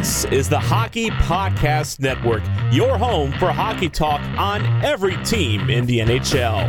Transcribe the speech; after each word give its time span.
This 0.00 0.24
is 0.24 0.48
the 0.48 0.58
Hockey 0.58 1.10
Podcast 1.10 2.00
Network, 2.00 2.42
your 2.72 2.96
home 2.96 3.32
for 3.32 3.52
hockey 3.52 3.90
talk 3.90 4.22
on 4.38 4.64
every 4.82 5.22
team 5.24 5.68
in 5.68 5.84
the 5.84 5.98
NHL. 5.98 6.64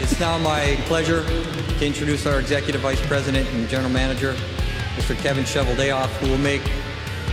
It's 0.00 0.18
now 0.18 0.36
my 0.38 0.78
pleasure 0.86 1.24
to 1.78 1.86
introduce 1.86 2.26
our 2.26 2.40
Executive 2.40 2.80
Vice 2.80 3.06
President 3.06 3.48
and 3.50 3.68
General 3.68 3.92
Manager, 3.92 4.34
Mr. 4.96 5.16
Kevin 5.16 5.44
Cheveldayoff, 5.44 6.08
who 6.16 6.30
will 6.30 6.38
make 6.38 6.68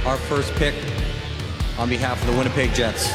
our 0.06 0.18
first 0.18 0.54
pick 0.54 0.76
on 1.80 1.90
behalf 1.90 2.22
of 2.22 2.32
the 2.32 2.38
Winnipeg 2.38 2.76
Jets. 2.76 3.12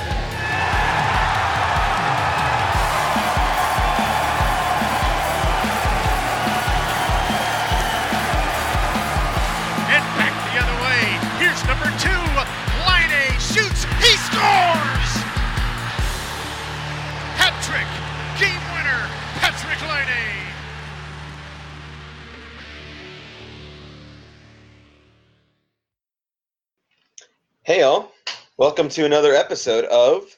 Welcome 28.59 28.89
to 28.89 29.05
another 29.05 29.35
episode 29.35 29.85
of 29.85 30.35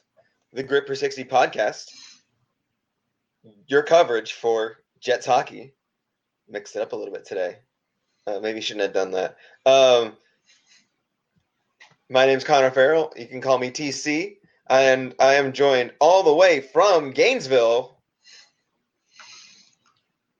the 0.51 0.61
Grip 0.61 0.87
for 0.87 0.93
60 0.93 1.23
podcast. 1.23 1.85
Your 3.67 3.81
coverage 3.81 4.33
for 4.33 4.83
Jets 4.99 5.25
hockey. 5.25 5.73
Mixed 6.49 6.75
it 6.75 6.81
up 6.81 6.91
a 6.91 6.97
little 6.97 7.13
bit 7.13 7.23
today. 7.23 7.59
Uh, 8.27 8.41
maybe 8.41 8.59
shouldn't 8.59 8.83
have 8.83 8.93
done 8.93 9.11
that. 9.11 9.37
Um, 9.65 10.17
my 12.09 12.25
name's 12.25 12.43
Connor 12.43 12.71
Farrell. 12.71 13.13
You 13.15 13.25
can 13.25 13.39
call 13.39 13.57
me 13.57 13.71
TC. 13.71 14.35
And 14.69 15.15
I 15.17 15.35
am 15.35 15.53
joined 15.53 15.93
all 16.01 16.21
the 16.21 16.35
way 16.35 16.59
from 16.59 17.11
Gainesville. 17.11 18.01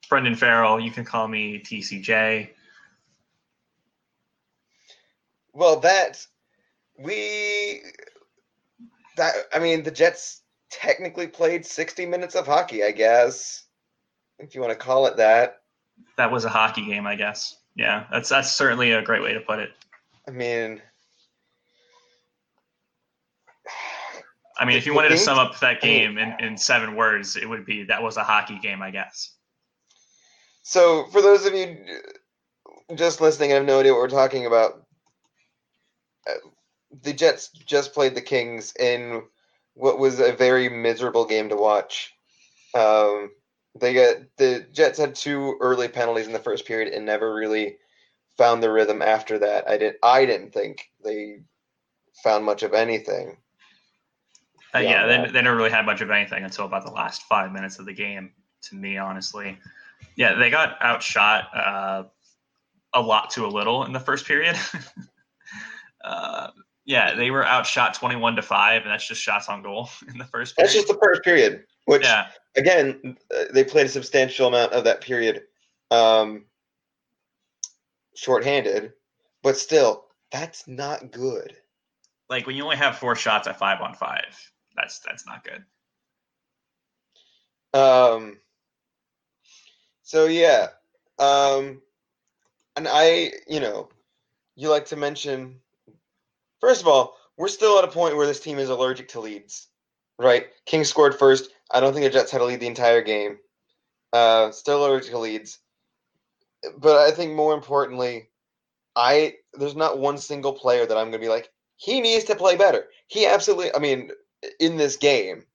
Brendan 0.09 0.36
Farrell. 0.36 0.82
You 0.82 0.92
can 0.92 1.06
call 1.06 1.30
me 1.30 1.59
TCJ. 1.59 2.50
Well, 5.54 5.80
that 5.80 6.28
we 7.00 7.81
that 9.17 9.36
I 9.53 9.59
mean 9.59 9.83
the 9.83 9.92
Jets 9.92 10.42
technically 10.69 11.28
played 11.28 11.66
60 11.66 12.05
minutes 12.05 12.36
of 12.36 12.45
hockey, 12.45 12.83
I 12.83 12.92
guess. 12.92 13.64
If 14.38 14.55
you 14.55 14.61
want 14.61 14.72
to 14.72 14.78
call 14.78 15.08
it 15.08 15.17
that. 15.17 15.61
That 16.17 16.31
was 16.31 16.45
a 16.45 16.50
hockey 16.50 16.86
game, 16.86 17.08
I 17.08 17.16
guess. 17.16 17.58
Yeah, 17.75 18.05
that's 18.11 18.30
that's 18.30 18.52
certainly 18.52 18.92
a 18.92 19.02
great 19.02 19.22
way 19.22 19.33
to 19.33 19.39
put 19.39 19.59
it. 19.59 19.72
I 20.27 20.31
mean, 20.31 20.81
I 24.59 24.66
mean, 24.66 24.77
if 24.77 24.86
you 24.86 24.94
wanted 24.94 25.09
to 25.09 25.17
sum 25.17 25.39
up 25.39 25.59
that 25.59 25.81
game 25.81 26.17
in, 26.17 26.36
in 26.39 26.58
seven 26.58 26.95
words, 26.95 27.36
it 27.38 27.47
would 27.47 27.66
be 27.66 27.83
that 27.86 28.03
was 28.03 28.17
a 28.17 28.23
hockey 28.23 28.59
game, 28.59 28.81
I 28.81 28.92
guess. 28.92 29.36
so 30.64 31.05
for 31.11 31.22
those 31.22 31.45
of 31.45 31.53
you 31.53 31.77
just 32.95 33.22
listening 33.22 33.52
and 33.52 33.59
have 33.59 33.67
no 33.67 33.80
idea 33.80 33.94
what 33.94 34.02
we're 34.02 34.09
talking 34.09 34.45
about, 34.45 34.83
the 37.04 37.14
Jets 37.14 37.50
just 37.66 37.94
played 37.94 38.16
the 38.16 38.22
Kings 38.22 38.73
in 38.80 39.23
what 39.73 40.00
was 40.00 40.20
a 40.20 40.34
very 40.34 40.70
miserable 40.70 41.26
game 41.26 41.50
to 41.50 41.56
watch. 41.56 42.14
Um, 42.73 43.32
they 43.80 43.94
got 43.94 44.18
the 44.38 44.66
Jets 44.72 45.00
had 45.00 45.16
two 45.16 45.58
early 45.62 45.88
penalties 45.88 46.28
in 46.28 46.34
the 46.34 46.40
first 46.40 46.66
period 46.66 46.94
and 46.94 47.06
never 47.06 47.34
really 47.34 47.78
found 48.38 48.64
the 48.64 48.72
rhythm 48.72 49.02
after 49.02 49.40
that. 49.40 49.70
I 49.70 49.78
didn't. 49.78 49.98
I 50.04 50.26
didn't 50.26 50.54
think 50.54 50.89
they 51.04 51.42
found 52.23 52.45
much 52.45 52.64
of 52.64 52.73
anything. 52.73 53.38
Uh, 54.73 54.80
Yeah, 54.80 55.06
that- 55.08 55.27
they, 55.27 55.32
they 55.33 55.42
never 55.42 55.56
really 55.56 55.70
had 55.70 55.86
much 55.86 56.02
of 56.02 56.11
anything 56.11 56.44
until 56.44 56.66
about 56.66 56.86
the 56.86 56.92
last 56.92 57.23
five 57.23 57.52
minutes 57.52 57.80
of 57.80 57.86
the 57.86 57.94
game. 57.94 58.32
To 58.64 58.76
me, 58.76 58.98
honestly, 58.98 59.58
yeah, 60.17 60.33
they 60.33 60.50
got 60.50 60.82
outshot 60.82 61.50
uh, 61.56 62.04
a 62.94 63.02
lot 63.02 63.30
to 63.32 63.45
a 63.45 63.48
little 63.48 63.86
in 63.86 63.94
the 63.94 64.00
first 64.02 64.26
period. 64.26 64.58
uh, 66.04 66.50
yeah, 66.89 67.14
they 67.14 67.30
were 67.30 67.45
outshot 67.45 67.94
twenty-one 67.94 68.36
to 68.36 68.42
five, 68.42 68.82
and 68.82 68.92
that's 68.92 69.08
just 69.08 69.22
shots 69.22 69.48
on 69.48 69.61
goal 69.61 69.89
in 70.11 70.17
the 70.17 70.26
first. 70.26 70.55
Period. 70.58 70.67
That's 70.67 70.73
just 70.73 70.88
the 70.88 70.98
first 71.02 71.22
period, 71.23 71.64
which 71.86 72.04
yeah, 72.04 72.30
again, 72.58 73.16
uh, 73.33 73.44
they 73.54 73.64
played 73.64 73.86
a 73.86 73.89
substantial 73.89 74.48
amount 74.48 74.73
of 74.73 74.83
that 74.86 75.00
period 75.00 75.44
um, 75.92 76.45
shorthanded, 78.16 78.94
but 79.44 79.55
still, 79.55 80.05
that's 80.32 80.67
not 80.67 81.11
good. 81.11 81.55
like 82.27 82.48
when 82.48 82.55
you 82.55 82.64
only 82.64 82.76
have 82.77 82.98
four 82.98 83.16
shots 83.16 83.48
at 83.48 83.60
five 83.60 83.82
on 83.82 83.94
five, 83.94 84.52
that's 84.76 84.98
that's 85.00 85.27
not 85.27 85.44
good. 85.45 85.64
Um, 87.80 88.39
so 90.02 90.26
yeah, 90.26 90.70
um, 91.20 91.83
and 92.76 92.88
I, 92.88 93.32
you 93.48 93.60
know, 93.60 93.89
you 94.56 94.70
like 94.71 94.88
to 94.88 94.95
mention. 94.95 95.60
First 96.59 96.81
of 96.81 96.87
all, 96.87 97.15
we're 97.37 97.47
still 97.47 97.77
at 97.77 97.86
a 97.86 97.92
point 97.92 98.15
where 98.15 98.27
this 98.27 98.39
team 98.39 98.59
is 98.59 98.70
allergic 98.70 99.08
to 99.09 99.20
leads, 99.20 99.67
right? 100.17 100.47
King 100.65 100.83
scored 100.83 101.17
first. 101.17 101.52
I 101.71 101.80
don't 101.80 101.93
think 101.93 102.03
the 102.03 102.09
Jets 102.09 102.31
had 102.31 102.42
a 102.42 102.45
lead 102.45 102.59
the 102.59 102.67
entire 102.67 103.02
game. 103.02 103.37
Uh, 104.11 104.52
still 104.52 104.86
allergic 104.86 105.11
to 105.11 105.20
leads, 105.20 105.59
but 106.77 106.97
I 106.97 107.11
think 107.11 107.33
more 107.33 107.53
importantly, 107.53 108.30
I 108.95 109.36
there's 109.53 109.75
not 109.75 109.99
one 109.99 110.17
single 110.17 110.53
player 110.53 110.86
that 110.86 110.97
I'm 110.97 111.05
going 111.05 111.14
to 111.14 111.20
be 111.20 111.30
like 111.30 111.52
he 111.77 112.02
needs 112.02 112.25
to 112.25 112.36
play 112.36 112.55
better. 112.55 112.87
He 113.08 113.26
absolutely. 113.26 113.73
I 113.73 113.80
mean, 113.80 114.11
in 114.59 114.77
this 114.77 114.97
game, 114.97 115.45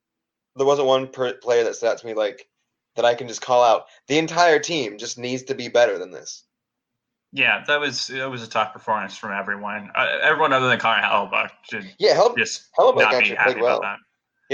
there 0.56 0.66
wasn't 0.66 0.88
one 0.88 1.08
per 1.08 1.34
player 1.34 1.64
that 1.64 1.76
stood 1.76 1.90
out 1.90 1.98
to 1.98 2.06
me 2.06 2.14
like 2.14 2.48
that 2.96 3.04
I 3.04 3.14
can 3.14 3.28
just 3.28 3.42
call 3.42 3.62
out. 3.62 3.86
The 4.08 4.18
entire 4.18 4.58
team 4.58 4.98
just 4.98 5.18
needs 5.18 5.42
to 5.44 5.54
be 5.54 5.68
better 5.68 5.98
than 5.98 6.10
this. 6.12 6.44
Yeah, 7.36 7.64
that 7.66 7.80
was 7.80 8.06
that 8.06 8.30
was 8.30 8.44
a 8.44 8.48
tough 8.48 8.72
performance 8.72 9.16
from 9.16 9.32
everyone. 9.32 9.90
Uh, 9.92 10.18
everyone 10.22 10.52
other 10.52 10.68
than 10.68 10.78
Connor 10.78 11.02
Hellebuyck 11.02 11.50
should 11.68 11.92
Yeah, 11.98 12.14
Hel- 12.14 12.36
just 12.36 12.72
Hellebuyck 12.78 12.96
not 13.00 13.10
be 13.10 13.16
actually 13.16 13.36
happy 13.36 13.52
played 13.54 13.62
well. 13.62 13.78
about 13.78 13.98
that. 13.98 13.98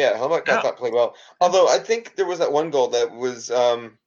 Yeah, 0.00 0.12
Hellebuyck 0.18 0.48
I 0.48 0.52
Yeah. 0.54 0.60
thought 0.62 0.78
played 0.78 0.94
well. 0.94 1.14
Although 1.42 1.68
I 1.68 1.78
think 1.78 2.16
there 2.16 2.24
was 2.24 2.38
that 2.38 2.50
one 2.52 2.70
goal 2.70 2.88
that 2.88 3.12
was 3.12 3.50
um 3.50 3.98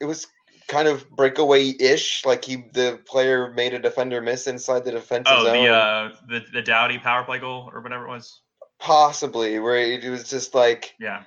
it 0.00 0.06
was 0.06 0.26
kind 0.66 0.88
of 0.88 1.08
breakaway-ish, 1.10 2.24
like 2.24 2.44
he 2.44 2.56
the 2.72 2.98
player 3.06 3.52
made 3.52 3.74
a 3.74 3.78
defender 3.78 4.20
miss 4.20 4.48
inside 4.48 4.84
the 4.84 4.90
defensive 4.90 5.32
Oh, 5.38 5.44
zone. 5.44 5.52
the 5.52 5.68
uh, 5.68 6.16
the 6.28 6.44
the 6.52 6.62
Doughty 6.62 6.98
power 6.98 7.22
play 7.22 7.38
goal 7.38 7.70
or 7.72 7.80
whatever 7.80 8.06
it 8.06 8.10
was. 8.10 8.40
Possibly 8.80 9.60
where 9.60 9.76
it 9.76 10.02
was 10.10 10.28
just 10.28 10.52
like 10.52 10.96
Yeah, 10.98 11.22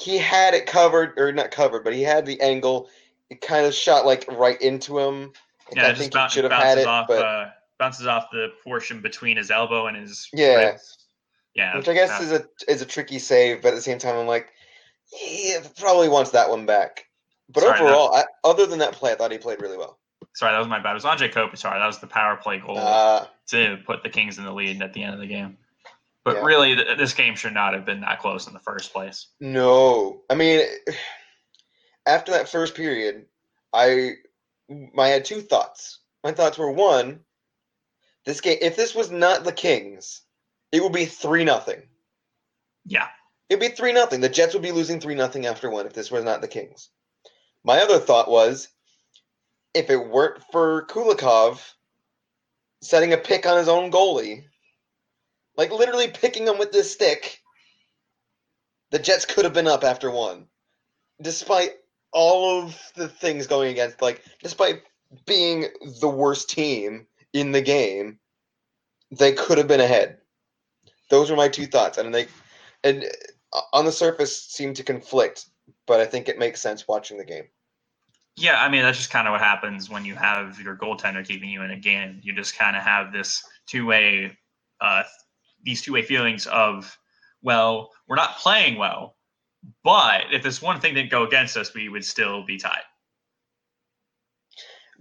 he 0.00 0.18
had 0.18 0.54
it 0.54 0.66
covered 0.66 1.16
or 1.16 1.30
not 1.30 1.52
covered, 1.52 1.84
but 1.84 1.94
he 1.94 2.02
had 2.02 2.26
the 2.26 2.40
angle. 2.40 2.90
It 3.30 3.40
kind 3.40 3.66
of 3.66 3.74
shot 3.74 4.04
like 4.04 4.24
right 4.32 4.60
into 4.60 4.98
him. 4.98 5.32
Yeah. 5.74 5.82
I 5.82 5.86
it 5.86 5.90
just 5.90 6.00
think 6.00 6.12
boun- 6.12 6.30
should 6.30 6.44
have 6.44 6.50
bounces 6.50 6.68
had 6.68 6.78
it, 6.78 6.86
off 6.86 7.08
but 7.08 7.22
uh, 7.24 7.50
bounces 7.78 8.06
off 8.06 8.26
the 8.32 8.48
portion 8.64 9.00
between 9.02 9.36
his 9.36 9.50
elbow 9.50 9.86
and 9.86 9.96
his 9.96 10.28
Yeah. 10.32 10.54
ribs. 10.72 10.98
Yeah, 11.54 11.76
which 11.78 11.88
I 11.88 11.94
guess 11.94 12.20
is 12.20 12.32
a 12.32 12.44
is 12.68 12.82
a 12.82 12.86
tricky 12.86 13.18
save, 13.18 13.62
but 13.62 13.68
at 13.68 13.74
the 13.76 13.80
same 13.80 13.98
time, 13.98 14.14
I'm 14.16 14.26
like, 14.26 14.52
he 15.06 15.56
probably 15.78 16.08
wants 16.08 16.32
that 16.32 16.50
one 16.50 16.66
back. 16.66 17.06
But 17.48 17.62
Sorry, 17.62 17.80
overall, 17.80 18.14
I, 18.14 18.24
other 18.44 18.66
than 18.66 18.78
that 18.80 18.92
play, 18.92 19.12
I 19.12 19.14
thought 19.14 19.32
he 19.32 19.38
played 19.38 19.62
really 19.62 19.78
well. 19.78 19.98
sorry, 20.34 20.52
that 20.52 20.58
was 20.58 20.68
my 20.68 20.80
bad. 20.80 20.90
It 20.90 20.94
was 21.02 21.04
Anze 21.04 21.32
Kopitar. 21.32 21.78
That 21.78 21.86
was 21.86 21.98
the 21.98 22.06
power 22.08 22.36
play 22.36 22.58
goal 22.58 22.76
Uh, 22.76 23.26
to 23.48 23.78
put 23.86 24.02
the 24.02 24.10
Kings 24.10 24.36
in 24.36 24.44
the 24.44 24.52
lead 24.52 24.82
at 24.82 24.92
the 24.92 25.02
end 25.02 25.14
of 25.14 25.20
the 25.20 25.26
game. 25.26 25.56
But 26.24 26.36
Yeah. 26.36 26.44
really, 26.44 26.74
th- 26.74 26.98
this 26.98 27.14
game 27.14 27.36
should 27.36 27.54
not 27.54 27.72
have 27.72 27.86
been 27.86 28.00
that 28.02 28.18
close 28.20 28.46
in 28.48 28.52
the 28.52 28.58
first 28.60 28.92
place. 28.92 29.28
no, 29.40 30.20
I 30.28 30.34
mean, 30.34 30.66
after 32.06 32.32
that 32.32 32.48
first 32.48 32.74
period, 32.74 33.26
I 33.72 34.16
I 34.98 35.08
had 35.08 35.24
two 35.24 35.40
thoughts. 35.40 36.00
My 36.24 36.32
thoughts 36.32 36.58
were 36.58 36.70
one, 36.70 37.20
this 38.24 38.40
game. 38.40 38.58
If 38.60 38.76
this 38.76 38.94
was 38.94 39.10
not 39.10 39.44
the 39.44 39.52
Kings, 39.52 40.22
it 40.72 40.82
would 40.82 40.92
be 40.92 41.06
three 41.06 41.44
nothing. 41.44 41.82
Yeah, 42.84 43.08
It'd 43.48 43.60
be 43.60 43.68
three 43.68 43.92
nothing. 43.92 44.20
The 44.20 44.28
Jets 44.28 44.54
would 44.54 44.62
be 44.62 44.72
losing 44.72 45.00
three 45.00 45.14
nothing 45.14 45.46
after 45.46 45.70
one 45.70 45.86
if 45.86 45.92
this 45.92 46.10
was 46.10 46.24
not 46.24 46.40
the 46.40 46.48
Kings. 46.48 46.90
My 47.62 47.80
other 47.80 47.98
thought 47.98 48.30
was, 48.30 48.68
if 49.72 49.88
it 49.90 50.08
weren't 50.08 50.42
for 50.50 50.86
Kulikov 50.86 51.60
setting 52.82 53.12
a 53.12 53.16
pick 53.16 53.46
on 53.46 53.58
his 53.58 53.68
own 53.68 53.90
goalie, 53.90 54.44
like 55.56 55.70
literally 55.70 56.08
picking 56.08 56.46
him 56.46 56.58
with 56.58 56.72
this 56.72 56.92
stick, 56.92 57.40
the 58.90 58.98
Jets 58.98 59.24
could 59.24 59.44
have 59.44 59.54
been 59.54 59.66
up 59.68 59.84
after 59.84 60.10
one, 60.10 60.46
despite 61.20 61.72
all 62.16 62.62
of 62.62 62.92
the 62.94 63.08
things 63.08 63.46
going 63.46 63.70
against. 63.70 64.00
Like, 64.00 64.24
despite 64.42 64.82
being 65.26 65.66
the 66.00 66.08
worst 66.08 66.48
team 66.48 67.06
in 67.34 67.52
the 67.52 67.60
game, 67.60 68.18
they 69.10 69.32
could 69.32 69.58
have 69.58 69.68
been 69.68 69.80
ahead. 69.80 70.18
Those 71.10 71.30
were 71.30 71.36
my 71.36 71.48
two 71.48 71.66
thoughts, 71.66 71.98
and 71.98 72.12
they 72.12 72.26
and 72.82 73.04
uh, 73.52 73.60
on 73.72 73.84
the 73.84 73.92
surface 73.92 74.42
seem 74.42 74.74
to 74.74 74.82
conflict. 74.82 75.46
but 75.86 76.00
I 76.00 76.06
think 76.06 76.28
it 76.28 76.38
makes 76.38 76.60
sense 76.60 76.88
watching 76.88 77.18
the 77.18 77.24
game. 77.24 77.44
Yeah, 78.36 78.60
I 78.60 78.68
mean 78.68 78.82
that's 78.82 78.98
just 78.98 79.10
kind 79.10 79.28
of 79.28 79.32
what 79.32 79.40
happens 79.40 79.88
when 79.88 80.04
you 80.04 80.14
have 80.14 80.60
your 80.60 80.76
goaltender 80.76 81.26
keeping 81.26 81.50
you 81.50 81.62
in 81.62 81.70
a 81.70 81.78
game. 81.78 82.20
You 82.22 82.34
just 82.34 82.58
kind 82.58 82.76
of 82.76 82.82
have 82.82 83.12
this 83.12 83.44
two 83.66 83.86
way, 83.86 84.36
uh, 84.80 85.04
these 85.62 85.82
two 85.82 85.92
way 85.92 86.02
feelings 86.02 86.46
of, 86.46 86.98
well, 87.42 87.90
we're 88.08 88.16
not 88.16 88.36
playing 88.36 88.78
well, 88.78 89.15
but 89.84 90.32
if 90.32 90.42
this 90.42 90.62
one 90.62 90.80
thing 90.80 90.94
didn't 90.94 91.10
go 91.10 91.24
against 91.24 91.56
us, 91.56 91.74
we 91.74 91.88
would 91.88 92.04
still 92.04 92.44
be 92.44 92.58
tied. 92.58 92.82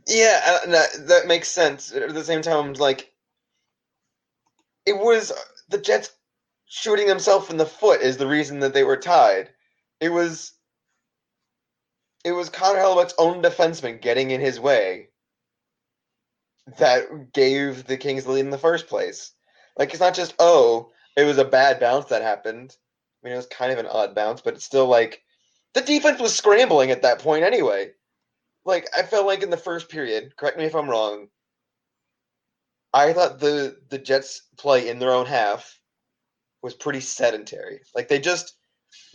Yeah, 0.07 0.41
uh, 0.45 0.69
that, 0.69 1.07
that 1.07 1.27
makes 1.27 1.47
sense. 1.47 1.91
At 1.91 2.13
the 2.13 2.23
same 2.23 2.41
time, 2.41 2.73
like 2.73 3.11
it 4.85 4.97
was 4.97 5.31
the 5.69 5.79
Jets 5.79 6.11
shooting 6.67 7.07
themselves 7.07 7.49
in 7.49 7.57
the 7.57 7.65
foot 7.65 8.01
is 8.01 8.17
the 8.17 8.27
reason 8.27 8.59
that 8.59 8.73
they 8.73 8.83
were 8.83 8.97
tied. 8.97 9.49
It 9.99 10.09
was 10.09 10.51
it 12.23 12.31
was 12.31 12.49
Connor 12.49 12.79
Hellebuyck's 12.79 13.13
own 13.17 13.41
defenseman 13.41 14.01
getting 14.01 14.31
in 14.31 14.41
his 14.41 14.59
way 14.59 15.09
that 16.79 17.33
gave 17.33 17.85
the 17.85 17.97
Kings 17.97 18.23
the 18.23 18.31
lead 18.31 18.39
in 18.41 18.49
the 18.49 18.57
first 18.57 18.87
place. 18.87 19.31
Like 19.77 19.91
it's 19.91 19.99
not 19.99 20.15
just 20.15 20.35
oh, 20.39 20.91
it 21.15 21.23
was 21.23 21.37
a 21.37 21.45
bad 21.45 21.79
bounce 21.79 22.05
that 22.05 22.21
happened. 22.21 22.75
I 23.25 23.27
mean, 23.27 23.33
it 23.33 23.37
was 23.37 23.47
kind 23.47 23.71
of 23.71 23.79
an 23.79 23.87
odd 23.87 24.13
bounce, 24.13 24.41
but 24.41 24.53
it's 24.53 24.63
still 24.63 24.85
like 24.85 25.23
the 25.73 25.81
defense 25.81 26.19
was 26.19 26.35
scrambling 26.35 26.91
at 26.91 27.01
that 27.01 27.17
point 27.17 27.43
anyway. 27.43 27.89
Like 28.65 28.87
I 28.95 29.01
felt 29.01 29.25
like 29.25 29.41
in 29.41 29.49
the 29.49 29.57
first 29.57 29.89
period, 29.89 30.35
correct 30.37 30.59
me 30.59 30.65
if 30.65 30.75
I'm 30.75 30.87
wrong. 30.87 31.29
I 32.93 33.13
thought 33.13 33.39
the 33.39 33.77
the 33.89 33.97
Jets 33.97 34.43
play 34.57 34.89
in 34.89 34.99
their 34.99 35.11
own 35.11 35.25
half 35.25 35.79
was 36.61 36.75
pretty 36.75 36.99
sedentary. 36.99 37.81
Like 37.95 38.09
they 38.09 38.19
just 38.19 38.57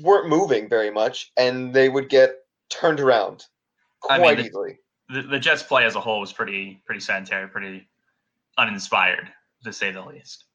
weren't 0.01 0.29
moving 0.29 0.69
very 0.69 0.91
much, 0.91 1.31
and 1.37 1.73
they 1.73 1.89
would 1.89 2.09
get 2.09 2.35
turned 2.69 2.99
around 2.99 3.45
quite 4.01 4.21
I 4.21 4.35
mean, 4.35 4.47
easily. 4.47 4.79
The, 5.09 5.23
the 5.23 5.39
Jets 5.39 5.63
play 5.63 5.85
as 5.85 5.95
a 5.95 6.01
whole 6.01 6.19
was 6.19 6.33
pretty 6.33 6.83
pretty 6.85 7.01
sedentary, 7.01 7.47
pretty 7.47 7.89
uninspired 8.59 9.29
to 9.63 9.73
say 9.73 9.93
the 9.93 10.05
least. 10.05 10.47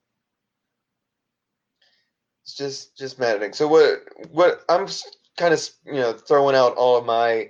It's 2.46 2.54
just 2.54 2.96
just 2.96 3.18
maddening. 3.18 3.54
So 3.54 3.68
what 3.68 4.04
what 4.30 4.64
I'm 4.70 4.88
kind 5.36 5.52
of 5.52 5.68
you 5.84 5.94
know 5.94 6.14
throwing 6.14 6.56
out 6.56 6.76
all 6.76 6.96
of 6.96 7.04
my 7.04 7.50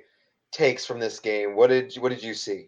takes 0.53 0.85
from 0.85 1.01
this 1.01 1.19
game. 1.19 1.57
What 1.57 1.67
did 1.67 1.93
what 1.95 2.09
did 2.09 2.23
you 2.23 2.33
see? 2.33 2.67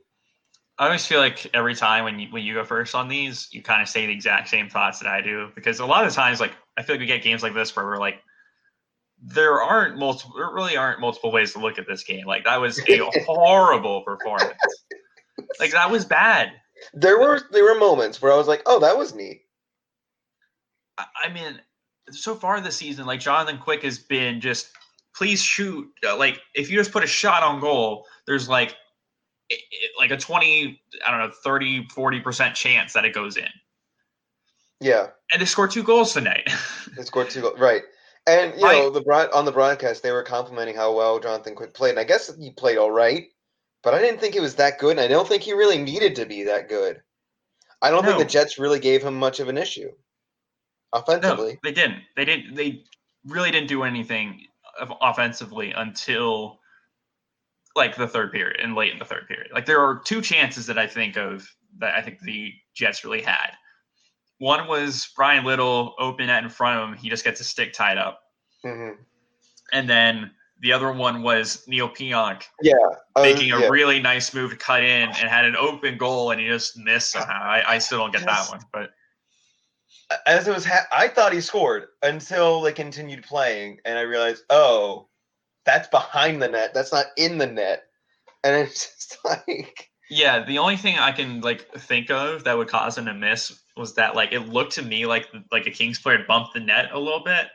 I 0.78 0.88
always 0.88 1.08
feel 1.08 1.20
like 1.20 1.50
every 1.56 1.74
time 1.74 2.04
when 2.04 2.20
you 2.20 2.28
when 2.30 2.44
you 2.44 2.54
go 2.54 2.66
first 2.66 2.96
on 2.96 3.08
these, 3.08 3.48
you 3.52 3.64
kind 3.64 3.82
of 3.82 3.88
say 3.88 4.06
the 4.06 4.12
exact 4.12 4.50
same 4.50 4.68
thoughts 4.68 5.00
that 5.00 5.08
I 5.08 5.22
do 5.22 5.48
because 5.56 5.80
a 5.80 5.86
lot 5.86 6.06
of 6.06 6.12
times, 6.12 6.42
like 6.42 6.52
I 6.76 6.84
feel 6.84 6.96
like 6.96 7.00
we 7.00 7.06
get 7.06 7.24
games 7.24 7.44
like 7.44 7.54
this 7.54 7.74
where 7.74 7.86
we're 7.86 7.98
like, 7.98 8.22
there 9.24 9.62
aren't 9.62 9.98
multiple, 9.98 10.36
there 10.36 10.52
really 10.52 10.76
aren't 10.76 11.00
multiple 11.00 11.32
ways 11.32 11.54
to 11.54 11.60
look 11.60 11.80
at 11.80 11.88
this 11.88 12.04
game. 12.04 12.26
Like 12.28 12.44
that 12.44 12.60
was 12.60 12.78
a 12.90 13.10
horrible 13.26 14.02
performance. 14.02 14.52
Like 15.62 15.72
that 15.72 15.90
was 15.90 16.04
bad. 16.04 16.52
There 16.94 17.18
were 17.18 17.40
there 17.52 17.64
were 17.64 17.80
moments 17.80 18.22
where 18.22 18.34
I 18.34 18.36
was 18.36 18.50
like, 18.50 18.64
oh, 18.66 18.82
that 18.82 18.98
was 18.98 19.16
neat. 19.16 19.44
I, 20.98 21.06
I 21.24 21.30
mean, 21.30 21.62
so 22.12 22.36
far 22.36 22.60
this 22.62 22.76
season, 22.76 23.06
like 23.06 23.20
Jonathan 23.20 23.58
Quick 23.58 23.84
has 23.84 24.00
been 24.00 24.42
just 24.42 24.72
please 25.16 25.42
shoot. 25.42 25.88
Uh, 26.08 26.18
like 26.18 26.40
if 26.56 26.70
you 26.70 26.78
just 26.78 26.92
put 26.92 27.04
a 27.04 27.08
shot 27.08 27.44
on 27.44 27.60
goal, 27.60 28.06
there's 28.26 28.48
like 28.48 28.76
like 29.98 30.12
a 30.12 30.18
20 30.18 30.82
i 31.06 31.12
don't 31.12 31.20
know 31.20 31.34
30 31.44 31.88
40% 31.88 32.54
chance 32.54 32.94
that 32.94 33.06
it 33.06 33.14
goes 33.14 33.38
in 33.38 33.48
Yeah, 34.82 35.08
and 35.32 35.42
they 35.42 35.46
scored 35.46 35.72
two 35.72 35.84
goals 35.84 36.14
tonight 36.14 36.50
they 36.98 37.04
scored 37.04 37.30
two 37.30 37.42
goals. 37.42 37.58
Right, 37.58 37.84
and 38.28 38.54
you 38.60 38.68
know 38.68 38.90
the 38.90 39.02
broad 39.02 39.32
on 39.32 39.46
the 39.46 39.52
broadcast 39.52 40.04
they 40.04 40.12
were 40.12 40.24
complimenting 40.24 40.76
how 40.76 40.96
well 40.96 41.20
Jonathan 41.20 41.56
Quick 41.56 41.74
played, 41.74 41.92
and 41.92 42.00
I 42.00 42.04
guess 42.04 42.34
he 42.36 42.52
played 42.52 42.78
all 42.78 42.92
right, 42.92 43.28
but 43.84 43.94
I 43.94 44.00
didn't 44.00 44.20
think 44.20 44.34
he 44.34 44.40
was 44.40 44.56
that 44.56 44.80
good, 44.80 44.92
and 44.92 45.00
I 45.00 45.08
don't 45.08 45.28
think 45.28 45.44
he 45.44 45.54
really 45.54 45.78
needed 45.78 46.16
to 46.18 46.26
be 46.26 46.44
that 46.44 46.68
good. 46.68 47.02
I 47.82 47.90
don't 47.90 48.04
think 48.04 48.18
the 48.18 48.26
Jets 48.26 48.60
really 48.60 48.80
gave 48.80 49.04
him 49.04 49.16
much 49.16 49.40
of 49.40 49.50
an 49.50 49.58
issue 49.58 49.92
offensively. 50.94 51.54
no 51.54 51.60
they 51.64 51.72
didn't. 51.72 52.02
They 52.16 52.26
didn't 52.26 52.56
they 52.56 52.84
really 53.26 53.52
didn't 53.52 53.68
do 53.68 53.84
anything 53.84 54.46
offensively 55.02 55.72
until 55.72 56.60
like 57.76 57.96
the 57.96 58.08
third 58.08 58.32
period 58.32 58.60
and 58.62 58.76
late 58.76 58.92
in 58.94 59.00
the 59.00 59.06
third 59.06 59.28
period. 59.28 59.50
Like 59.54 59.66
there 59.66 59.82
are 59.82 60.00
two 60.04 60.22
chances 60.22 60.66
that 60.68 60.78
i 60.78 60.88
think 60.88 61.18
of 61.18 61.48
that 61.80 61.96
i 61.96 62.02
think 62.02 62.20
the 62.22 62.54
jets 62.74 63.04
really 63.04 63.22
had. 63.22 63.52
One 64.40 64.68
was 64.68 65.10
bryan 65.16 65.46
little 65.46 65.96
open 66.00 66.30
at 66.30 66.44
in 66.44 66.50
front 66.50 66.80
of 66.80 66.90
him. 66.90 66.98
He 66.98 67.10
just 67.10 67.24
gets 67.24 67.40
his 67.40 67.48
stick 67.48 67.74
tied 67.74 67.98
up. 67.98 68.22
Hmm 68.64 68.92
and 69.74 69.90
then 69.90 70.32
the 70.62 70.72
other 70.74 70.92
one 70.92 71.22
was 71.22 71.64
neal 71.68 71.90
pionk 71.90 72.44
Yeah, 72.62 72.74
was- 72.74 72.98
making 73.18 73.52
a 73.52 73.70
really 73.70 74.00
nice 74.00 74.34
move 74.34 74.52
to 74.52 74.58
cut 74.58 74.84
in 74.84 75.10
and 75.10 75.16
had 75.30 75.46
an 75.46 75.56
open 75.56 75.98
goal 75.98 76.32
and 76.32 76.40
he 76.42 76.48
just 76.48 76.78
missed 76.78 77.12
somehow. 77.12 77.42
I, 77.44 77.76
I 77.76 77.78
still 77.78 78.00
don't 78.00 78.12
get 78.12 78.26
that 78.26 78.50
one, 78.50 78.62
but 78.74 78.92
as 80.26 80.48
it 80.48 80.54
was, 80.54 80.66
ha- 80.66 80.88
I 80.92 81.08
thought 81.08 81.34
he 81.34 81.42
scored 81.42 81.88
until 82.02 82.62
they 82.62 82.72
continued 82.72 83.24
playing, 83.24 83.80
and 83.86 83.98
I 83.98 84.02
realized, 84.02 84.44
oh, 84.50 85.08
that's 85.66 85.88
behind 85.90 86.42
the 86.42 86.48
net. 86.48 86.74
That's 86.74 86.94
not 86.94 87.08
in 87.18 87.38
the 87.38 87.48
net, 87.48 87.84
and 88.44 88.56
it's 88.56 88.86
just 88.96 89.18
like, 89.26 89.90
yeah, 90.10 90.44
the 90.46 90.58
only 90.58 90.78
thing 90.78 90.98
I 90.98 91.12
can 91.12 91.42
like 91.42 91.70
think 91.74 92.10
of 92.10 92.44
that 92.46 92.58
would 92.58 92.70
cause 92.70 92.98
him 92.98 93.06
to 93.06 93.14
miss 93.14 93.60
was 93.76 93.96
that 93.96 94.16
like 94.16 94.32
it 94.32 94.48
looked 94.48 94.74
to 94.74 94.82
me 94.82 95.06
like 95.06 95.28
like 95.52 95.68
a 95.68 95.72
Kings 95.72 96.00
player 96.00 96.24
bumped 96.28 96.54
the 96.54 96.60
net 96.60 96.90
a 96.92 97.00
little 97.00 97.24
bit. 97.24 97.48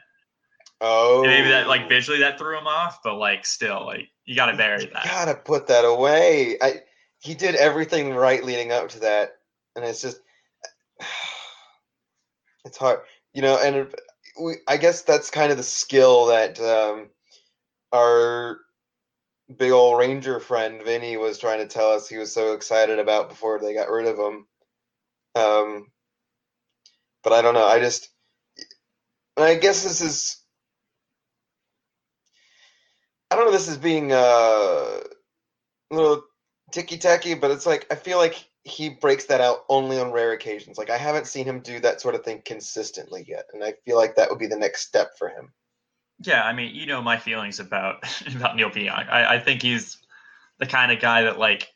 oh, 0.81 1.23
And 1.23 1.31
maybe 1.31 1.49
that 1.49 1.69
like 1.69 1.83
oh. 1.87 1.89
visually 1.89 2.21
that 2.21 2.39
threw 2.39 2.59
him 2.59 2.67
off, 2.67 3.01
but 3.03 3.17
like 3.17 3.47
still 3.47 3.87
like 3.87 4.09
you 4.25 4.37
got 4.37 4.47
to 4.47 4.57
bury 4.57 4.87
that. 4.87 5.05
You 5.05 5.11
gotta 5.11 5.35
put 5.35 5.67
that 5.69 5.85
away. 5.85 6.59
I 6.61 6.83
he 7.21 7.35
did 7.35 7.55
everything 7.55 8.15
right 8.15 8.45
leading 8.45 8.73
up 8.73 8.89
to 8.91 9.01
that, 9.01 9.37
and 9.77 9.85
it's 9.85 10.03
just, 10.03 10.21
it's 12.65 12.79
hard, 12.79 13.01
you 13.33 13.43
know. 13.43 13.59
And 13.63 13.89
we, 14.41 14.55
I 14.69 14.77
guess 14.77 15.03
that's 15.03 15.31
kind 15.31 15.51
of 15.51 15.57
the 15.59 15.63
skill 15.63 16.27
that 16.27 16.61
um, 16.61 17.09
our 17.93 18.59
big 19.57 19.73
old 19.73 19.99
Ranger 19.99 20.41
friend 20.41 20.83
Vinny 20.83 21.17
was 21.17 21.39
trying 21.39 21.59
to 21.59 21.67
tell 21.67 21.93
us 21.93 22.09
he 22.09 22.19
was 22.19 22.33
so 22.33 22.55
excited 22.55 22.99
about 22.99 23.29
before 23.29 23.61
they 23.61 23.75
got 23.75 23.91
rid 23.91 24.07
of 24.07 24.19
him. 24.19 24.47
Um, 25.35 25.87
but 27.23 27.33
I 27.33 27.43
don't 27.43 27.55
know. 27.55 27.67
I 27.67 27.81
just, 27.81 28.09
I 29.37 29.55
guess 29.55 29.83
this 29.83 30.01
is. 30.01 30.39
I 33.31 33.37
don't 33.37 33.47
know. 33.47 33.53
This 33.53 33.69
is 33.69 33.79
being 33.79 34.13
uh, 34.13 34.17
a 34.17 35.01
little 35.91 36.23
ticky 36.71 36.99
tacky, 36.99 37.35
but 37.35 37.51
it's 37.51 37.65
like 37.65 37.87
I 37.91 37.95
feel 37.95 38.19
like 38.19 38.45
he 38.65 38.91
breaks 38.91 39.25
that 39.27 39.41
out 39.41 39.65
only 39.69 39.99
on 39.99 40.13
rare 40.13 40.33
occasions. 40.33 40.79
Like 40.79 40.91
I 40.91 40.97
haven't 40.97 41.27
seen 41.27 41.47
him 41.47 41.61
do 41.61 41.81
that 41.81 42.01
sort 42.01 42.15
of 42.15 42.25
thing 42.25 42.43
consistently 42.45 43.25
yet, 43.27 43.47
and 43.53 43.63
I 43.65 43.75
feel 43.85 43.97
like 43.97 44.17
that 44.17 44.31
would 44.31 44.39
be 44.39 44.47
the 44.47 44.57
next 44.57 44.87
step 44.87 45.19
for 45.19 45.29
him. 45.29 45.53
Yeah, 46.21 46.45
I 46.45 46.53
mean, 46.53 46.75
you 46.75 46.87
know 46.87 47.03
my 47.03 47.17
feelings 47.17 47.59
about 47.61 48.05
about 48.37 48.57
Neal 48.57 48.71
Pionk. 48.71 49.09
I, 49.09 49.37
I 49.37 49.39
think 49.41 49.63
he's 49.63 49.99
the 50.59 50.67
kind 50.67 50.93
of 50.93 51.01
guy 51.01 51.23
that 51.23 51.39
like 51.39 51.73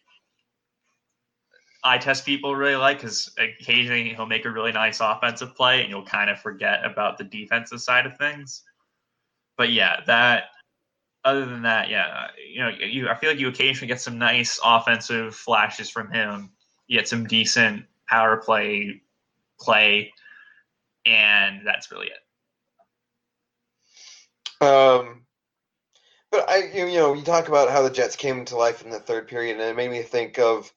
eye 1.82 1.98
test 1.98 2.24
people 2.26 2.54
really 2.54 2.76
like 2.76 2.98
because 2.98 3.32
occasionally 3.38 4.14
he'll 4.14 4.26
make 4.26 4.44
a 4.44 4.50
really 4.50 4.72
nice 4.72 5.00
offensive 5.00 5.54
play 5.54 5.82
and 5.82 5.90
you'll 5.90 6.04
kind 6.04 6.28
of 6.28 6.40
forget 6.40 6.84
about 6.84 7.16
the 7.16 7.24
defensive 7.24 7.80
side 7.80 8.06
of 8.06 8.16
things. 8.16 8.62
But 9.56 9.70
yeah, 9.72 10.00
that 10.06 10.44
other 11.24 11.44
than 11.44 11.62
that, 11.62 11.88
yeah, 11.88 12.28
you 12.48 12.60
know, 12.60 12.68
you 12.68 13.08
I 13.08 13.16
feel 13.16 13.30
like 13.30 13.38
you 13.38 13.48
occasionally 13.48 13.88
get 13.88 14.00
some 14.00 14.18
nice 14.18 14.60
offensive 14.64 15.34
flashes 15.34 15.90
from 15.90 16.12
him. 16.12 16.50
You 16.86 16.98
get 16.98 17.08
some 17.08 17.26
decent 17.26 17.84
power 18.08 18.36
play 18.36 19.02
play, 19.58 20.12
and 21.04 21.66
that's 21.66 21.90
really 21.90 22.08
it. 22.08 22.22
Um, 24.64 25.22
but 26.30 26.48
I, 26.48 26.64
you 26.74 26.86
know, 26.86 27.14
you 27.14 27.22
talk 27.22 27.48
about 27.48 27.70
how 27.70 27.82
the 27.82 27.90
Jets 27.90 28.16
came 28.16 28.44
to 28.46 28.56
life 28.56 28.82
in 28.82 28.90
the 28.90 28.98
third 28.98 29.28
period, 29.28 29.58
and 29.58 29.62
it 29.62 29.76
made 29.76 29.90
me 29.90 30.02
think 30.02 30.38
of, 30.38 30.72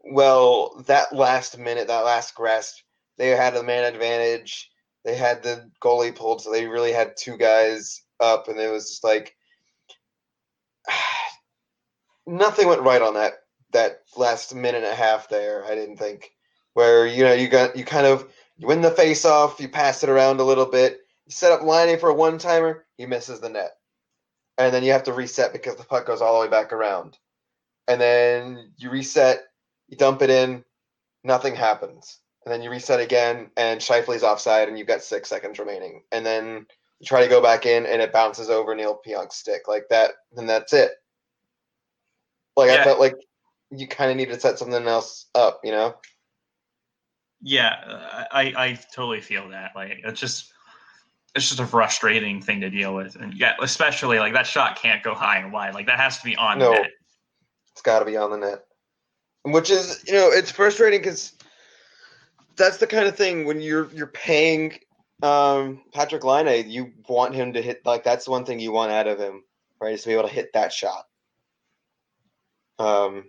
well, 0.00 0.82
that 0.86 1.14
last 1.14 1.58
minute, 1.58 1.88
that 1.88 2.04
last 2.04 2.34
grasp, 2.34 2.78
they 3.16 3.28
had 3.28 3.56
a 3.56 3.62
man 3.62 3.84
advantage. 3.84 4.70
They 5.04 5.14
had 5.14 5.42
the 5.42 5.70
goalie 5.82 6.14
pulled, 6.14 6.42
so 6.42 6.52
they 6.52 6.66
really 6.66 6.92
had 6.92 7.16
two 7.16 7.36
guys 7.36 8.02
up, 8.20 8.48
and 8.48 8.58
it 8.58 8.70
was 8.70 8.90
just 8.90 9.04
like 9.04 9.34
nothing 12.26 12.68
went 12.68 12.82
right 12.82 13.02
on 13.02 13.14
that 13.14 13.34
that 13.72 14.02
last 14.16 14.54
minute 14.54 14.84
and 14.84 14.92
a 14.92 14.94
half 14.94 15.28
there. 15.28 15.64
I 15.64 15.74
didn't 15.74 15.96
think 15.96 16.32
where 16.74 17.06
you 17.06 17.24
know 17.24 17.32
you 17.32 17.48
got 17.48 17.76
you 17.76 17.84
kind 17.84 18.06
of 18.06 18.32
you 18.56 18.66
win 18.66 18.82
the 18.82 18.90
face 18.90 19.24
off, 19.24 19.60
you 19.60 19.68
pass 19.68 20.02
it 20.02 20.08
around 20.08 20.40
a 20.40 20.44
little 20.44 20.66
bit, 20.66 21.00
you 21.26 21.32
set 21.32 21.52
up 21.52 21.62
lining 21.62 21.98
for 21.98 22.10
a 22.10 22.14
one 22.14 22.38
timer, 22.38 22.86
he 22.96 23.06
misses 23.06 23.40
the 23.40 23.48
net. 23.48 23.72
And 24.58 24.74
then 24.74 24.82
you 24.82 24.90
have 24.92 25.04
to 25.04 25.12
reset 25.12 25.52
because 25.52 25.76
the 25.76 25.84
puck 25.84 26.06
goes 26.06 26.20
all 26.20 26.40
the 26.40 26.46
way 26.46 26.50
back 26.50 26.72
around. 26.72 27.16
And 27.86 28.00
then 28.00 28.72
you 28.76 28.90
reset, 28.90 29.44
you 29.86 29.96
dump 29.96 30.20
it 30.22 30.30
in, 30.30 30.64
nothing 31.22 31.54
happens. 31.54 32.18
And 32.44 32.52
then 32.52 32.62
you 32.62 32.70
reset 32.70 32.98
again, 32.98 33.50
and 33.56 33.80
Scheifele's 33.80 34.24
offside, 34.24 34.68
and 34.68 34.76
you've 34.76 34.88
got 34.88 35.02
six 35.02 35.28
seconds 35.28 35.58
remaining. 35.58 36.02
And 36.10 36.26
then 36.26 36.66
you 36.98 37.06
try 37.06 37.22
to 37.22 37.28
go 37.28 37.40
back 37.40 37.66
in 37.66 37.86
and 37.86 38.02
it 38.02 38.12
bounces 38.12 38.50
over 38.50 38.74
Neal 38.74 39.00
Pionk's 39.04 39.36
stick 39.36 39.68
like 39.68 39.84
that, 39.90 40.12
then 40.32 40.46
that's 40.46 40.72
it. 40.72 40.92
Like 42.56 42.70
Yeah. 42.70 42.80
I 42.80 42.84
felt 42.84 42.98
like 42.98 43.14
you 43.70 43.86
kind 43.86 44.10
of 44.10 44.16
need 44.16 44.28
to 44.28 44.40
set 44.40 44.58
something 44.58 44.86
else 44.86 45.26
up, 45.34 45.60
you 45.64 45.72
know? 45.72 45.94
Yeah, 47.40 47.76
I, 48.32 48.52
I 48.56 48.78
totally 48.94 49.20
feel 49.20 49.48
that. 49.50 49.72
Like 49.76 50.00
it's 50.04 50.20
just 50.20 50.52
it's 51.34 51.48
just 51.48 51.60
a 51.60 51.66
frustrating 51.66 52.42
thing 52.42 52.60
to 52.62 52.70
deal 52.70 52.94
with. 52.94 53.14
And 53.16 53.32
yeah, 53.34 53.54
especially 53.62 54.18
like 54.18 54.32
that 54.32 54.46
shot 54.46 54.80
can't 54.80 55.02
go 55.02 55.14
high 55.14 55.38
and 55.38 55.52
wide. 55.52 55.74
Like 55.74 55.86
that 55.86 56.00
has 56.00 56.18
to 56.18 56.24
be 56.24 56.34
on 56.36 56.58
No. 56.58 56.72
net. 56.72 56.90
It's 57.72 57.82
got 57.82 58.00
to 58.00 58.04
be 58.04 58.16
on 58.16 58.30
the 58.32 58.38
net, 58.38 58.64
which 59.44 59.70
is 59.70 60.02
you 60.06 60.14
know 60.14 60.30
it's 60.32 60.50
frustrating 60.50 61.00
because 61.00 61.34
that's 62.56 62.78
the 62.78 62.88
kind 62.88 63.06
of 63.06 63.16
thing 63.16 63.44
when 63.44 63.60
you're 63.60 63.88
you're 63.92 64.08
paying 64.08 64.72
um, 65.22 65.82
Patrik 65.94 66.24
Laine, 66.24 66.68
you 66.68 66.92
want 67.08 67.34
him 67.34 67.52
to 67.52 67.62
hit 67.62 67.84
like 67.84 68.04
that's 68.04 68.24
the 68.24 68.30
one 68.30 68.44
thing 68.44 68.58
you 68.58 68.72
want 68.72 68.90
out 68.90 69.06
of 69.06 69.18
him, 69.18 69.44
right? 69.80 69.94
Is 69.94 70.02
to 70.02 70.08
be 70.08 70.14
able 70.14 70.28
to 70.28 70.34
hit 70.34 70.52
that 70.54 70.72
shot. 70.72 71.06
Um, 72.78 73.24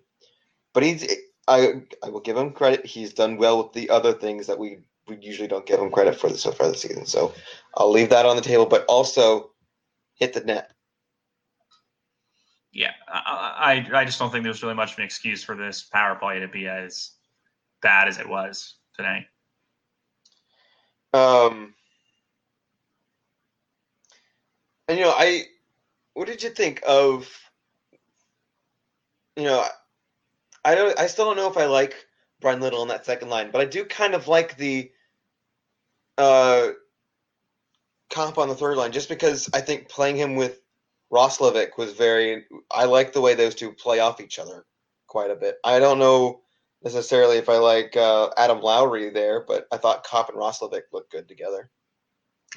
but 0.80 0.86
he's 0.86 1.14
I 1.46 1.82
I 2.02 2.08
will 2.08 2.22
give 2.22 2.38
him 2.38 2.52
credit. 2.52 2.86
He's 2.86 3.14
done 3.14 3.36
well 3.36 3.62
with 3.62 3.74
the 3.74 3.90
other 3.90 4.14
things 4.14 4.48
that 4.48 4.58
we 4.58 4.78
we 5.10 5.18
usually 5.20 5.50
don't 5.50 5.66
give 5.66 5.78
him 5.78 5.92
credit 5.92 6.16
for 6.16 6.30
so 6.30 6.54
far 6.54 6.70
this 6.70 6.84
season. 6.84 7.06
So 7.06 7.34
I'll 7.76 7.92
leave 7.92 8.10
that 8.12 8.26
on 8.26 8.38
the 8.38 8.42
table, 8.42 8.66
but 8.66 8.86
also 8.86 9.52
hit 10.14 10.32
the 10.32 10.40
net. 10.40 10.72
Yeah, 12.72 12.94
I, 13.10 13.84
I 13.92 14.00
I 14.00 14.06
just 14.06 14.20
don't 14.20 14.32
think 14.32 14.46
there's 14.46 14.64
really 14.64 14.74
much 14.74 14.94
of 14.94 15.00
an 15.00 15.04
excuse 15.04 15.44
for 15.44 15.54
this 15.54 15.84
power 15.84 16.16
play 16.16 16.40
to 16.40 16.48
be 16.48 16.66
as 16.66 17.12
bad 17.82 18.08
as 18.08 18.18
it 18.18 18.30
was 18.30 18.76
today. 18.96 19.28
Um, 21.14 21.74
and 24.88 24.98
you 24.98 25.04
know, 25.04 25.14
I, 25.18 25.44
what 26.14 26.28
did 26.28 26.42
you 26.42 26.52
think 26.52 26.82
of? 26.88 27.30
You 29.36 29.44
know, 29.44 29.66
I 30.64 30.76
don't. 30.76 31.00
I 31.00 31.08
still 31.08 31.26
don't 31.26 31.38
know 31.38 31.50
if 31.50 31.58
I 31.58 31.66
like 31.66 31.96
Bryan 32.42 32.60
Little 32.60 32.82
in 32.82 32.88
that 32.90 33.06
second 33.06 33.30
line, 33.30 33.52
but 33.52 33.62
I 33.62 33.66
do 33.66 33.86
kind 33.86 34.14
of 34.14 34.28
like 34.28 34.58
the 34.58 34.92
uh, 36.18 36.70
comp 38.10 38.38
on 38.38 38.50
the 38.50 38.56
third 38.56 38.78
line, 38.78 38.92
just 38.92 39.10
because 39.10 39.50
I 39.54 39.62
think 39.62 39.90
playing 39.90 40.18
him 40.18 40.36
with 40.36 40.60
Roslovic 41.12 41.78
was 41.78 41.94
very. 41.94 42.46
I 42.72 42.86
like 42.86 43.14
the 43.14 43.22
way 43.22 43.36
those 43.36 43.56
two 43.56 43.72
play 43.72 44.00
off 44.00 44.22
each 44.22 44.40
other 44.40 44.66
quite 45.08 45.32
a 45.32 45.36
bit. 45.36 45.58
I 45.64 45.80
don't 45.80 46.00
know 46.00 46.42
necessarily 46.84 47.38
if 47.38 47.50
I 47.50 47.58
like 47.58 47.96
uh, 47.98 48.30
Adam 48.38 48.62
Lowry 48.62 49.10
there, 49.10 49.44
but 49.46 49.68
I 49.72 49.78
thought 49.78 50.06
Copp 50.06 50.30
and 50.30 50.38
Roslovic 50.38 50.84
looked 50.94 51.12
good 51.12 51.28
together. 51.28 51.70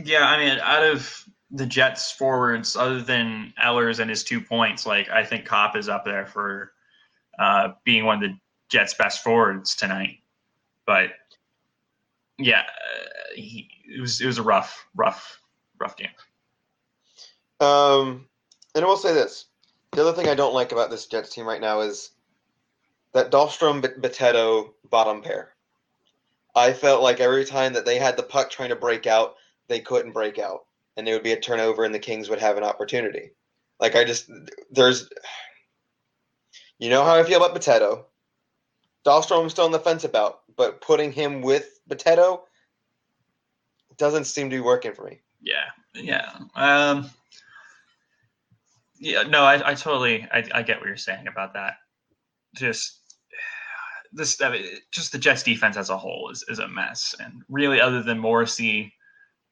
Yeah, 0.02 0.26
I 0.26 0.38
mean, 0.38 0.58
out 0.60 0.84
of 0.84 1.24
the 1.50 1.66
Jets 1.66 2.10
forwards, 2.10 2.76
other 2.76 3.02
than 3.02 3.52
Ehlers 3.62 3.98
and 3.98 4.08
his 4.08 4.24
two 4.24 4.40
points, 4.40 4.86
like 4.86 5.10
I 5.10 5.24
think 5.24 5.44
Copp 5.44 5.76
is 5.76 5.88
up 5.88 6.04
there 6.04 6.26
for 6.26 6.72
uh, 7.42 7.74
being 7.84 8.04
one 8.04 8.22
of 8.22 8.30
the 8.30 8.36
Jets' 8.68 8.94
best 8.94 9.22
forwards 9.22 9.74
tonight. 9.74 10.18
But 10.86 11.10
yeah, 12.38 12.60
uh, 12.60 13.34
he, 13.34 13.68
it 13.86 14.00
was 14.00 14.20
it 14.20 14.26
was 14.26 14.38
a 14.38 14.42
rough, 14.42 14.86
rough, 14.94 15.40
rough 15.78 15.96
game. 15.96 16.08
Um, 17.60 18.26
and 18.74 18.84
I 18.84 18.88
will 18.88 18.96
say 18.96 19.12
this: 19.12 19.46
the 19.92 20.00
other 20.00 20.12
thing 20.12 20.28
I 20.28 20.34
don't 20.34 20.54
like 20.54 20.72
about 20.72 20.90
this 20.90 21.06
Jets 21.06 21.34
team 21.34 21.46
right 21.46 21.60
now 21.60 21.80
is 21.80 22.10
that 23.12 23.30
Dahlstrom 23.30 23.82
Bitetto 23.82 24.70
bottom 24.88 25.22
pair. 25.22 25.54
I 26.54 26.72
felt 26.72 27.02
like 27.02 27.20
every 27.20 27.44
time 27.44 27.72
that 27.72 27.84
they 27.84 27.98
had 27.98 28.16
the 28.16 28.22
puck 28.22 28.50
trying 28.50 28.68
to 28.70 28.76
break 28.76 29.06
out, 29.06 29.36
they 29.68 29.80
couldn't 29.80 30.12
break 30.12 30.38
out, 30.38 30.66
and 30.96 31.06
there 31.06 31.14
would 31.14 31.22
be 31.22 31.32
a 31.32 31.40
turnover, 31.40 31.84
and 31.84 31.94
the 31.94 31.98
Kings 31.98 32.28
would 32.28 32.40
have 32.40 32.56
an 32.56 32.64
opportunity. 32.64 33.30
Like 33.80 33.96
I 33.96 34.04
just 34.04 34.30
there's, 34.70 35.08
you 36.82 36.90
know 36.90 37.04
how 37.04 37.14
I 37.14 37.22
feel 37.22 37.42
about 37.42 37.56
Bitetto. 37.56 38.06
Dahlstrom 39.06 39.48
still 39.48 39.66
on 39.66 39.70
the 39.70 39.78
fence 39.78 40.02
about, 40.02 40.40
but 40.56 40.80
putting 40.80 41.12
him 41.12 41.40
with 41.40 41.78
Bitetto 41.88 42.40
doesn't 43.98 44.24
seem 44.24 44.50
to 44.50 44.56
be 44.56 44.60
working 44.60 44.92
for 44.92 45.04
me. 45.04 45.20
Yeah, 45.40 45.70
yeah, 45.94 46.32
um, 46.56 47.08
yeah. 48.98 49.22
No, 49.22 49.44
I, 49.44 49.70
I 49.70 49.74
totally, 49.74 50.26
I, 50.32 50.44
I 50.52 50.62
get 50.62 50.78
what 50.78 50.88
you're 50.88 50.96
saying 50.96 51.28
about 51.28 51.54
that. 51.54 51.74
Just 52.56 52.98
this, 54.12 54.40
I 54.42 54.50
mean, 54.50 54.64
just 54.90 55.12
the 55.12 55.18
Jets 55.18 55.44
defense 55.44 55.76
as 55.76 55.88
a 55.88 55.96
whole 55.96 56.30
is 56.30 56.44
is 56.48 56.58
a 56.58 56.66
mess, 56.66 57.14
and 57.20 57.42
really, 57.48 57.80
other 57.80 58.02
than 58.02 58.18
Morrissey, 58.18 58.92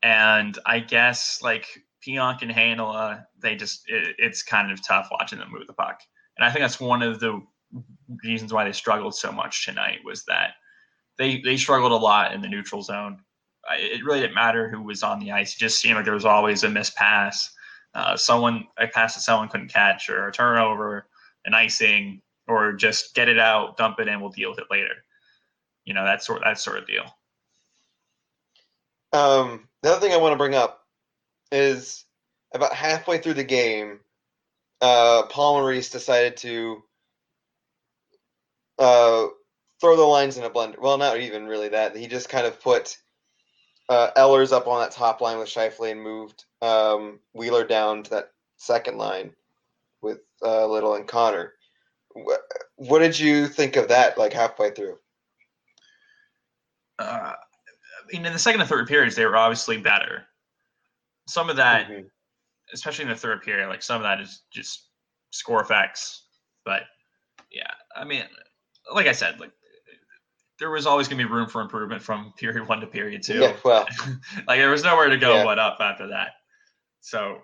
and 0.02 0.58
I 0.66 0.80
guess 0.80 1.40
like 1.42 1.66
Pionk 2.04 2.42
and 2.42 2.50
Heinola, 2.50 3.24
they 3.40 3.54
just, 3.54 3.82
it, 3.86 4.16
it's 4.18 4.42
kind 4.42 4.72
of 4.72 4.84
tough 4.84 5.08
watching 5.12 5.38
them 5.38 5.52
move 5.52 5.68
the 5.68 5.74
puck, 5.74 6.00
and 6.40 6.48
I 6.48 6.50
think 6.50 6.62
that's 6.62 6.80
one 6.80 7.02
of 7.02 7.20
the 7.20 7.40
reasons 8.24 8.52
why 8.52 8.64
they 8.64 8.72
struggled 8.72 9.14
so 9.14 9.30
much 9.30 9.64
tonight 9.64 10.00
was 10.04 10.24
that 10.24 10.54
they 11.18 11.40
they 11.42 11.56
struggled 11.56 11.92
a 11.92 11.96
lot 11.96 12.32
in 12.32 12.40
the 12.40 12.48
neutral 12.48 12.82
zone 12.82 13.20
it 13.72 14.04
really 14.04 14.20
didn't 14.20 14.34
matter 14.34 14.68
who 14.68 14.82
was 14.82 15.02
on 15.02 15.20
the 15.20 15.32
ice. 15.32 15.54
It 15.54 15.58
just 15.58 15.80
seemed 15.80 15.96
like 15.96 16.04
there 16.04 16.14
was 16.14 16.24
always 16.24 16.64
a 16.64 16.68
missed 16.68 16.96
pass, 16.96 17.50
uh, 17.94 18.16
someone 18.16 18.66
a 18.78 18.86
pass 18.86 19.14
that 19.14 19.20
someone 19.20 19.48
couldn't 19.48 19.72
catch, 19.72 20.08
or 20.08 20.28
a 20.28 20.32
turnover, 20.32 21.06
an 21.44 21.54
icing, 21.54 22.22
or 22.46 22.72
just 22.72 23.14
get 23.14 23.28
it 23.28 23.38
out, 23.38 23.76
dump 23.76 24.00
it 24.00 24.08
in, 24.08 24.20
we'll 24.20 24.30
deal 24.30 24.50
with 24.50 24.58
it 24.58 24.66
later. 24.70 25.04
You 25.84 25.94
know 25.94 26.04
that 26.04 26.22
sort 26.22 26.42
that 26.44 26.58
sort 26.58 26.78
of 26.78 26.86
deal. 26.86 27.04
Um, 29.12 29.68
the 29.82 29.90
other 29.90 30.00
thing 30.00 30.12
I 30.12 30.18
want 30.18 30.32
to 30.32 30.38
bring 30.38 30.54
up 30.54 30.86
is 31.50 32.04
about 32.54 32.72
halfway 32.72 33.18
through 33.18 33.34
the 33.34 33.44
game, 33.44 34.00
uh, 34.80 35.24
Paul 35.28 35.60
Maurice 35.60 35.90
decided 35.90 36.36
to 36.38 36.82
uh, 38.78 39.26
throw 39.80 39.96
the 39.96 40.02
lines 40.02 40.36
in 40.38 40.44
a 40.44 40.50
blender. 40.50 40.78
Well, 40.80 40.98
not 40.98 41.18
even 41.18 41.46
really 41.46 41.68
that. 41.68 41.96
He 41.96 42.06
just 42.06 42.28
kind 42.28 42.46
of 42.46 42.60
put 42.60 42.96
uh, 43.88 44.10
Ehlers 44.16 44.52
up 44.52 44.66
on 44.66 44.80
that 44.80 44.92
top 44.92 45.20
line 45.20 45.38
with 45.38 45.48
Scheifele 45.48 45.92
and 45.92 46.02
moved 46.02 46.44
um, 46.62 47.18
Wheeler 47.34 47.66
down 47.66 48.02
to 48.04 48.10
that 48.10 48.32
second 48.56 48.96
line 48.98 49.32
with 50.00 50.18
uh, 50.42 50.66
Little 50.66 50.94
and 50.94 51.06
Connor. 51.06 51.54
What, 52.12 52.40
what 52.76 52.98
did 53.00 53.18
you 53.18 53.46
think 53.46 53.76
of 53.76 53.88
that? 53.88 54.16
Like 54.18 54.32
halfway 54.32 54.70
through? 54.70 54.98
Uh, 56.98 57.32
I 57.34 58.12
mean, 58.12 58.26
in 58.26 58.32
the 58.32 58.38
second 58.38 58.60
and 58.60 58.68
third 58.68 58.88
periods, 58.88 59.16
they 59.16 59.26
were 59.26 59.36
obviously 59.36 59.78
better. 59.78 60.26
Some 61.26 61.48
of 61.50 61.56
that, 61.56 61.88
Mhm. 61.88 62.10
Especially 62.72 63.04
in 63.04 63.10
the 63.10 63.16
third 63.16 63.42
period, 63.42 63.68
like 63.68 63.82
some 63.82 63.96
of 63.96 64.02
that 64.02 64.20
is 64.20 64.42
just 64.52 64.88
score 65.30 65.60
effects. 65.62 66.24
But 66.64 66.82
yeah, 67.50 67.70
I 67.96 68.04
mean, 68.04 68.24
like 68.94 69.06
I 69.06 69.12
said, 69.12 69.40
like 69.40 69.52
there 70.58 70.70
was 70.70 70.86
always 70.86 71.08
going 71.08 71.18
to 71.18 71.26
be 71.26 71.30
room 71.32 71.48
for 71.48 71.60
improvement 71.62 72.02
from 72.02 72.32
period 72.36 72.68
one 72.68 72.80
to 72.80 72.86
period 72.86 73.22
two. 73.22 73.40
Yeah, 73.40 73.56
well, 73.64 73.86
like 74.48 74.58
there 74.58 74.70
was 74.70 74.84
nowhere 74.84 75.08
to 75.08 75.16
go 75.18 75.36
Yeah. 75.36 75.44
but 75.44 75.58
up 75.58 75.78
after 75.80 76.06
that. 76.08 76.32
So 77.00 77.38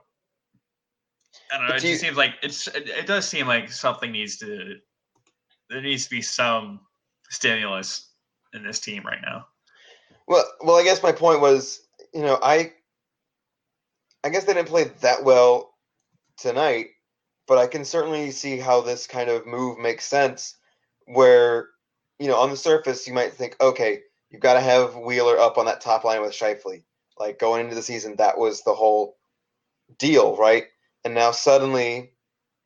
I 1.52 1.56
don't 1.58 1.66
know. 1.66 1.72
But 1.72 1.76
It 1.76 1.80
do 1.80 1.88
you- 1.88 1.94
just 1.94 2.02
seems 2.04 2.16
like 2.16 2.34
it's. 2.42 2.66
It, 2.68 2.88
it 2.88 3.06
does 3.06 3.26
seem 3.28 3.46
like 3.46 3.70
something 3.70 4.12
needs 4.12 4.36
to. 4.38 4.76
There 5.70 5.80
needs 5.80 6.04
to 6.04 6.10
be 6.10 6.22
some 6.22 6.80
stimulus 7.30 8.10
in 8.54 8.62
this 8.62 8.78
team 8.78 9.04
right 9.04 9.20
now. 9.24 9.46
Well, 10.28 10.44
well, 10.60 10.76
I 10.76 10.84
guess 10.84 11.02
my 11.02 11.12
point 11.12 11.40
was, 11.40 11.80
you 12.14 12.22
know, 12.22 12.38
I, 12.42 12.72
I 14.26 14.28
guess 14.28 14.42
they 14.42 14.54
didn't 14.54 14.66
play 14.66 14.90
that 15.02 15.22
well 15.22 15.72
tonight, 16.36 16.88
but 17.46 17.58
I 17.58 17.68
can 17.68 17.84
certainly 17.84 18.32
see 18.32 18.58
how 18.58 18.80
this 18.80 19.06
kind 19.06 19.30
of 19.30 19.46
move 19.46 19.78
makes 19.78 20.04
sense. 20.04 20.56
Where, 21.04 21.68
you 22.18 22.26
know, 22.26 22.34
on 22.34 22.50
the 22.50 22.56
surface, 22.56 23.06
you 23.06 23.14
might 23.14 23.34
think, 23.34 23.54
okay, 23.60 24.00
you've 24.30 24.42
got 24.42 24.54
to 24.54 24.60
have 24.60 24.96
Wheeler 24.96 25.38
up 25.38 25.58
on 25.58 25.66
that 25.66 25.80
top 25.80 26.02
line 26.02 26.22
with 26.22 26.32
Scheifele. 26.32 26.82
Like 27.16 27.38
going 27.38 27.60
into 27.60 27.76
the 27.76 27.82
season, 27.82 28.16
that 28.16 28.36
was 28.36 28.64
the 28.64 28.74
whole 28.74 29.16
deal, 29.96 30.36
right? 30.36 30.64
And 31.04 31.14
now 31.14 31.30
suddenly, 31.30 32.10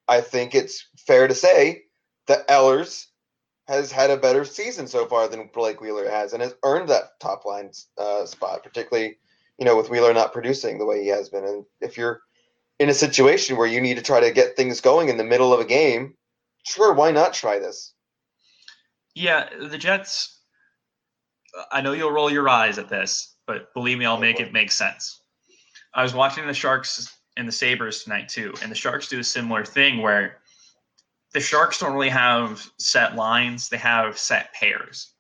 I 0.08 0.22
think 0.22 0.54
it's 0.54 0.88
fair 0.96 1.28
to 1.28 1.34
say 1.34 1.82
that 2.26 2.48
Ehlers 2.48 3.04
has 3.68 3.92
had 3.92 4.08
a 4.08 4.16
better 4.16 4.46
season 4.46 4.86
so 4.86 5.04
far 5.04 5.28
than 5.28 5.50
Blake 5.52 5.82
Wheeler 5.82 6.08
has, 6.08 6.32
and 6.32 6.42
has 6.42 6.54
earned 6.64 6.88
that 6.88 7.20
top 7.20 7.44
line 7.44 7.70
uh, 7.98 8.24
spot, 8.24 8.62
particularly 8.62 9.18
you 9.60 9.66
know 9.66 9.76
with 9.76 9.90
Wheeler 9.90 10.12
not 10.12 10.32
producing 10.32 10.78
the 10.78 10.86
way 10.86 11.02
he 11.02 11.08
has 11.08 11.28
been. 11.28 11.44
And 11.44 11.64
if 11.80 11.96
you're 11.96 12.22
in 12.80 12.88
a 12.88 12.94
situation 12.94 13.56
where 13.56 13.66
you 13.66 13.80
need 13.80 13.96
to 13.98 14.02
try 14.02 14.18
to 14.18 14.32
get 14.32 14.56
things 14.56 14.80
going 14.80 15.10
in 15.10 15.18
the 15.18 15.24
middle 15.24 15.52
of 15.52 15.60
a 15.60 15.66
game, 15.66 16.14
sure, 16.66 16.94
why 16.94 17.12
not 17.12 17.34
try 17.34 17.58
this? 17.58 17.94
Yeah, 19.14 19.50
the 19.58 19.78
Jets. 19.78 20.38
I 21.70 21.82
know 21.82 21.92
you'll 21.92 22.12
roll 22.12 22.32
your 22.32 22.48
eyes 22.48 22.78
at 22.78 22.88
this, 22.88 23.36
but 23.46 23.72
believe 23.74 23.98
me, 23.98 24.06
I'll 24.06 24.18
make 24.18 24.40
it 24.40 24.52
make 24.52 24.72
sense. 24.72 25.20
I 25.94 26.02
was 26.02 26.14
watching 26.14 26.46
the 26.46 26.54
Sharks 26.54 27.18
and 27.36 27.46
the 27.46 27.52
Sabres 27.52 28.02
tonight 28.02 28.28
too, 28.28 28.54
and 28.62 28.70
the 28.70 28.76
Sharks 28.76 29.08
do 29.08 29.18
a 29.18 29.24
similar 29.24 29.64
thing 29.64 30.00
where 30.00 30.38
the 31.32 31.40
Sharks 31.40 31.78
don't 31.78 31.92
really 31.92 32.08
have 32.08 32.66
set 32.78 33.14
lines; 33.14 33.68
they 33.68 33.76
have 33.76 34.18
set 34.18 34.54
pairs. 34.54 35.12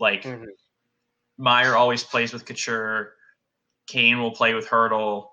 Like 0.00 0.22
Mhm. 0.22 0.46
Meier 1.36 1.76
always 1.76 2.04
plays 2.04 2.32
with 2.32 2.46
Couture, 2.46 3.16
Kane 3.86 4.20
will 4.20 4.30
play 4.32 4.54
with 4.54 4.66
Hertl, 4.66 5.28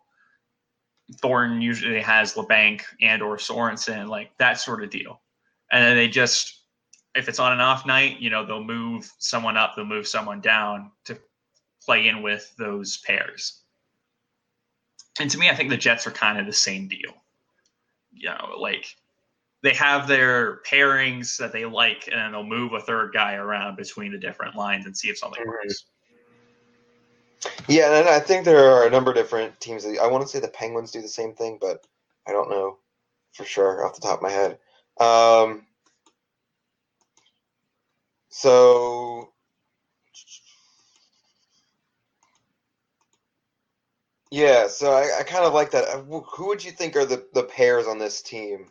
Thornton 1.17 1.61
usually 1.61 2.01
has 2.01 2.35
Labanc 2.35 2.81
and 3.01 3.21
or 3.21 3.37
Sorensen, 3.37 4.07
like 4.07 4.37
that 4.37 4.59
sort 4.59 4.83
of 4.83 4.89
deal. 4.89 5.21
And 5.71 5.83
then 5.83 5.95
they 5.95 6.07
just, 6.07 6.63
if 7.15 7.27
it's 7.27 7.39
on 7.39 7.51
an 7.51 7.59
off 7.59 7.85
night, 7.85 8.19
you 8.19 8.29
know, 8.29 8.45
they'll 8.45 8.63
move 8.63 9.11
someone 9.17 9.57
up, 9.57 9.75
they'll 9.75 9.85
move 9.85 10.07
someone 10.07 10.41
down 10.41 10.91
to 11.05 11.19
play 11.83 12.07
in 12.07 12.21
with 12.21 12.53
those 12.57 12.97
pairs. 12.97 13.63
And 15.19 15.29
to 15.31 15.37
me, 15.37 15.49
I 15.49 15.55
think 15.55 15.69
the 15.69 15.77
Jets 15.77 16.05
are 16.07 16.11
kind 16.11 16.39
of 16.39 16.45
the 16.45 16.53
same 16.53 16.87
deal. 16.87 17.13
You 18.11 18.29
know, 18.29 18.55
like 18.57 18.95
they 19.61 19.73
have 19.73 20.07
their 20.07 20.61
pairings 20.63 21.37
that 21.37 21.51
they 21.51 21.65
like, 21.65 22.07
and 22.07 22.15
then 22.15 22.31
they'll 22.31 22.43
move 22.43 22.73
a 22.73 22.81
third 22.81 23.13
guy 23.13 23.35
around 23.35 23.75
between 23.75 24.11
the 24.11 24.17
different 24.17 24.55
lines 24.55 24.85
and 24.85 24.95
see 24.95 25.09
if 25.09 25.17
something 25.17 25.43
Mhm. 25.43 25.47
works. 25.47 25.85
Yeah, 27.67 27.99
and 27.99 28.09
I 28.09 28.19
think 28.19 28.45
there 28.45 28.71
are 28.71 28.87
a 28.87 28.89
number 28.89 29.11
of 29.11 29.17
different 29.17 29.59
teams. 29.59 29.83
That, 29.83 29.99
I 29.99 30.07
want 30.07 30.23
to 30.23 30.29
say 30.29 30.39
the 30.39 30.47
Penguins 30.47 30.91
do 30.91 31.01
the 31.01 31.07
same 31.07 31.33
thing, 31.33 31.57
but 31.61 31.85
I 32.27 32.31
don't 32.31 32.49
know 32.49 32.77
for 33.33 33.45
sure 33.45 33.85
off 33.85 33.95
the 33.95 34.01
top 34.01 34.17
of 34.17 34.23
my 34.23 34.31
head. 34.31 34.57
Um, 34.99 35.65
so, 38.29 39.31
yeah, 44.31 44.67
so 44.67 44.91
I, 44.91 45.19
I 45.19 45.23
kind 45.23 45.45
of 45.45 45.53
like 45.53 45.71
that. 45.71 45.87
Uh, 45.87 46.01
Who 46.01 46.47
would 46.47 46.63
you 46.63 46.71
think 46.71 46.95
are 46.95 47.05
the, 47.05 47.25
the 47.33 47.43
pairs 47.43 47.87
on 47.87 47.99
this 47.99 48.21
team? 48.21 48.67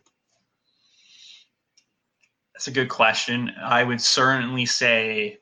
That's 2.54 2.68
a 2.68 2.72
good 2.72 2.88
question. 2.88 3.52
I 3.62 3.84
would 3.84 4.00
certainly 4.00 4.66
say 4.66 5.38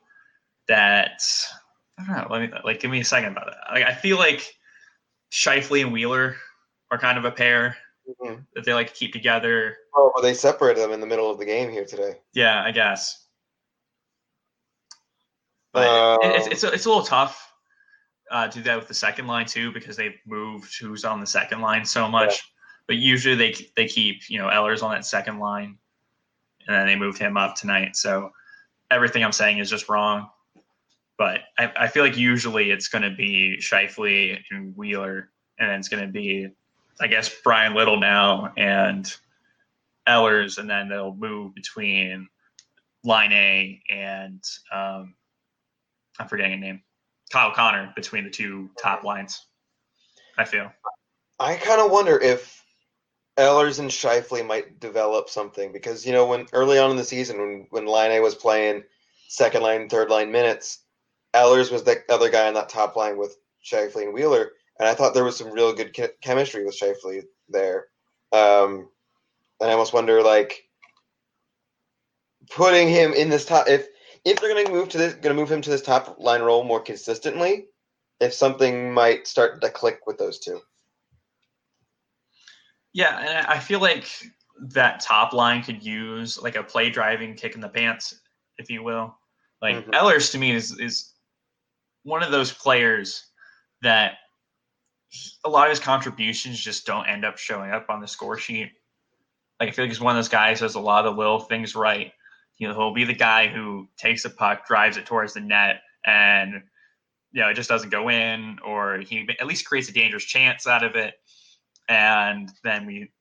that 0.67 1.21
I 1.97 2.03
don't 2.03 2.15
know. 2.15 2.27
Let 2.29 2.41
me 2.41 2.57
like 2.63 2.79
give 2.79 2.91
me 2.91 2.99
a 2.99 3.05
second 3.05 3.31
about 3.31 3.47
that. 3.47 3.73
Like, 3.73 3.85
I 3.85 3.93
feel 3.93 4.17
like 4.17 4.53
Scheifele 5.31 5.81
and 5.83 5.91
Wheeler 5.91 6.35
are 6.91 6.97
kind 6.97 7.17
of 7.17 7.25
a 7.25 7.31
pair 7.31 7.75
Mhm. 8.21 8.45
that 8.55 8.63
they 8.63 8.73
like 8.73 8.87
to 8.87 8.93
keep 8.93 9.11
together. 9.11 9.77
Oh, 9.95 10.11
well, 10.13 10.23
they 10.23 10.33
separated 10.33 10.81
them 10.81 10.91
in 10.91 11.01
the 11.01 11.07
middle 11.07 11.29
of 11.29 11.37
the 11.39 11.45
game 11.45 11.69
here 11.71 11.85
today. 11.85 12.19
Yeah, 12.33 12.63
I 12.63 12.71
guess. 12.71 13.25
But 15.73 16.21
it, 16.23 16.35
it's 16.35 16.45
Um, 16.45 16.51
it's 16.51 16.63
a, 16.63 16.71
it's 16.71 16.85
a 16.85 16.89
little 16.89 17.03
tough 17.03 17.51
uh, 18.31 18.47
to 18.47 18.57
do 18.57 18.63
that 18.63 18.77
with 18.77 18.87
the 18.87 18.93
second 18.93 19.27
line 19.27 19.45
too 19.45 19.71
because 19.71 19.95
they've 19.97 20.17
moved 20.25 20.77
who's 20.79 21.03
on 21.05 21.19
the 21.19 21.27
second 21.27 21.61
line 21.61 21.85
so 21.85 22.07
much. 22.07 22.41
But 22.87 22.95
usually 22.95 23.35
they 23.35 23.53
they 23.75 23.87
keep 23.87 24.29
you 24.29 24.39
know 24.39 24.47
Ehlers 24.47 24.81
on 24.81 24.91
that 24.91 25.05
second 25.05 25.39
line, 25.39 25.77
and 26.67 26.75
then 26.75 26.87
they 26.87 26.95
moved 26.95 27.17
him 27.17 27.35
up 27.35 27.55
tonight. 27.55 27.95
So 27.97 28.31
everything 28.89 29.23
I'm 29.23 29.33
saying 29.33 29.57
is 29.59 29.69
just 29.69 29.89
wrong. 29.89 30.29
But 31.17 31.41
I, 31.57 31.71
I 31.75 31.87
feel 31.87 32.03
like 32.03 32.17
usually 32.17 32.71
it's 32.71 32.87
going 32.87 33.01
to 33.03 33.09
be 33.09 33.57
Scheifele 33.59 34.39
and 34.51 34.75
Wheeler, 34.75 35.29
and 35.59 35.71
it's 35.71 35.89
going 35.89 36.05
to 36.05 36.11
be, 36.11 36.49
I 37.01 37.07
guess, 37.07 37.33
Bryan 37.43 37.73
Little 37.73 37.99
now 37.99 38.53
and 38.55 39.05
Ehlers, 40.07 40.57
and 40.57 40.69
then 40.69 40.89
they'll 40.89 41.15
move 41.15 41.55
between 41.55 42.27
Laine 43.03 43.81
and 43.89 44.43
um, 44.71 45.15
I'm 46.19 46.27
forgetting 46.27 46.53
a 46.53 46.57
name, 46.57 46.81
Kyle 47.31 47.53
Connor 47.53 47.93
between 47.95 48.23
the 48.23 48.29
two 48.29 48.69
top 48.81 49.03
lines. 49.03 49.45
I 50.37 50.45
feel. 50.45 50.71
I 51.39 51.55
kind 51.55 51.81
of 51.81 51.91
wonder 51.91 52.19
if 52.19 52.63
Ehlers 53.37 53.79
and 53.79 53.89
Scheifele 53.89 54.45
might 54.45 54.79
develop 54.79 55.29
something 55.29 55.71
because 55.71 56.05
you 56.05 56.11
know 56.11 56.25
when 56.25 56.47
early 56.53 56.79
on 56.79 56.91
in 56.91 56.97
the 56.97 57.03
season 57.03 57.39
when 57.39 57.67
when 57.69 57.85
Laine 57.85 58.21
was 58.21 58.35
playing 58.35 58.83
second 59.29 59.61
line, 59.61 59.89
third 59.89 60.09
line 60.09 60.31
minutes, 60.31 60.79
Ehlers 61.33 61.71
was 61.71 61.83
the 61.83 62.03
other 62.09 62.29
guy 62.29 62.47
on 62.47 62.53
that 62.55 62.69
top 62.69 62.95
line 62.95 63.17
with 63.17 63.37
Scheifele 63.63 64.03
and 64.03 64.13
Wheeler, 64.13 64.51
and 64.79 64.87
I 64.87 64.93
thought 64.93 65.13
there 65.13 65.23
was 65.23 65.37
some 65.37 65.51
real 65.51 65.73
good 65.73 65.93
che- 65.93 66.09
chemistry 66.21 66.65
with 66.65 66.79
Scheifele 66.79 67.23
there. 67.49 67.87
Um, 68.31 68.89
and 69.59 69.69
I 69.69 69.73
almost 69.73 69.93
wonder 69.93 70.21
like 70.21 70.63
putting 72.49 72.87
him 72.87 73.13
in 73.13 73.29
this 73.29 73.45
top 73.45 73.67
if 73.67 73.87
if 74.25 74.39
they're 74.39 74.53
going 74.53 74.65
to 74.65 74.71
move 74.71 74.89
to 74.89 74.97
this 74.97 75.13
going 75.13 75.35
to 75.35 75.41
move 75.41 75.51
him 75.51 75.61
to 75.61 75.69
this 75.69 75.81
top 75.81 76.17
line 76.19 76.41
role 76.41 76.63
more 76.63 76.81
consistently, 76.81 77.67
if 78.19 78.33
something 78.33 78.93
might 78.93 79.27
start 79.27 79.61
to 79.61 79.69
click 79.69 80.05
with 80.07 80.17
those 80.17 80.39
two. 80.39 80.61
Yeah, 82.93 83.19
and 83.19 83.47
I 83.47 83.59
feel 83.59 83.79
like 83.79 84.07
that 84.59 84.99
top 84.99 85.33
line 85.33 85.61
could 85.61 85.83
use 85.83 86.41
like 86.41 86.55
a 86.55 86.63
play 86.63 86.89
driving 86.89 87.35
kick 87.35 87.55
in 87.55 87.61
the 87.61 87.69
pants, 87.69 88.21
if 88.57 88.69
you 88.69 88.83
will. 88.83 89.15
Like 89.61 89.75
Mhm. 89.75 89.91
Ehlers 89.91 90.31
to 90.31 90.37
me 90.37 90.51
is 90.51 90.77
is 90.79 91.13
one 92.07 92.23
of 92.23 92.31
those 92.31 92.53
players 92.53 93.25
that 93.81 94.13
a 95.43 95.49
lot 95.49 95.67
of 95.67 95.71
his 95.71 95.79
contributions 95.79 96.57
just 96.57 96.85
don't 96.85 97.05
end 97.05 97.25
up 97.25 97.37
showing 97.37 97.71
up 97.71 97.89
on 97.89 97.99
the 97.99 98.07
score 98.07 98.37
sheet. 98.37 98.71
Like 99.59 99.67
I 99.67 99.71
feel 99.73 99.83
like 99.83 99.91
he's 99.91 99.99
one 99.99 100.15
of 100.15 100.17
those 100.17 100.29
guys 100.29 100.59
who 100.59 100.65
does 100.65 100.75
a 100.75 100.79
lot 100.79 101.05
of 101.05 101.17
little 101.17 101.41
things 101.41 101.75
right. 101.75 102.13
You 102.59 102.69
know, 102.69 102.73
he'll 102.73 102.93
be 102.93 103.03
the 103.03 103.13
guy 103.13 103.47
who 103.47 103.89
takes 103.97 104.23
a 104.23 104.29
puck, 104.29 104.65
drives 104.65 104.95
it 104.95 105.05
towards 105.05 105.33
the 105.33 105.41
net, 105.41 105.81
and 106.05 106.63
you 107.33 107.41
know, 107.41 107.49
it 107.49 107.55
just 107.55 107.67
doesn't 107.67 107.89
go 107.89 108.09
in, 108.09 108.57
or 108.65 108.99
he 108.99 109.27
at 109.41 109.45
least 109.45 109.65
creates 109.65 109.89
a 109.89 109.93
dangerous 109.93 110.23
chance 110.23 110.65
out 110.65 110.85
of 110.85 110.95
it, 110.95 111.15
and 111.89 112.49
then 112.63 112.85
we, 112.85 113.11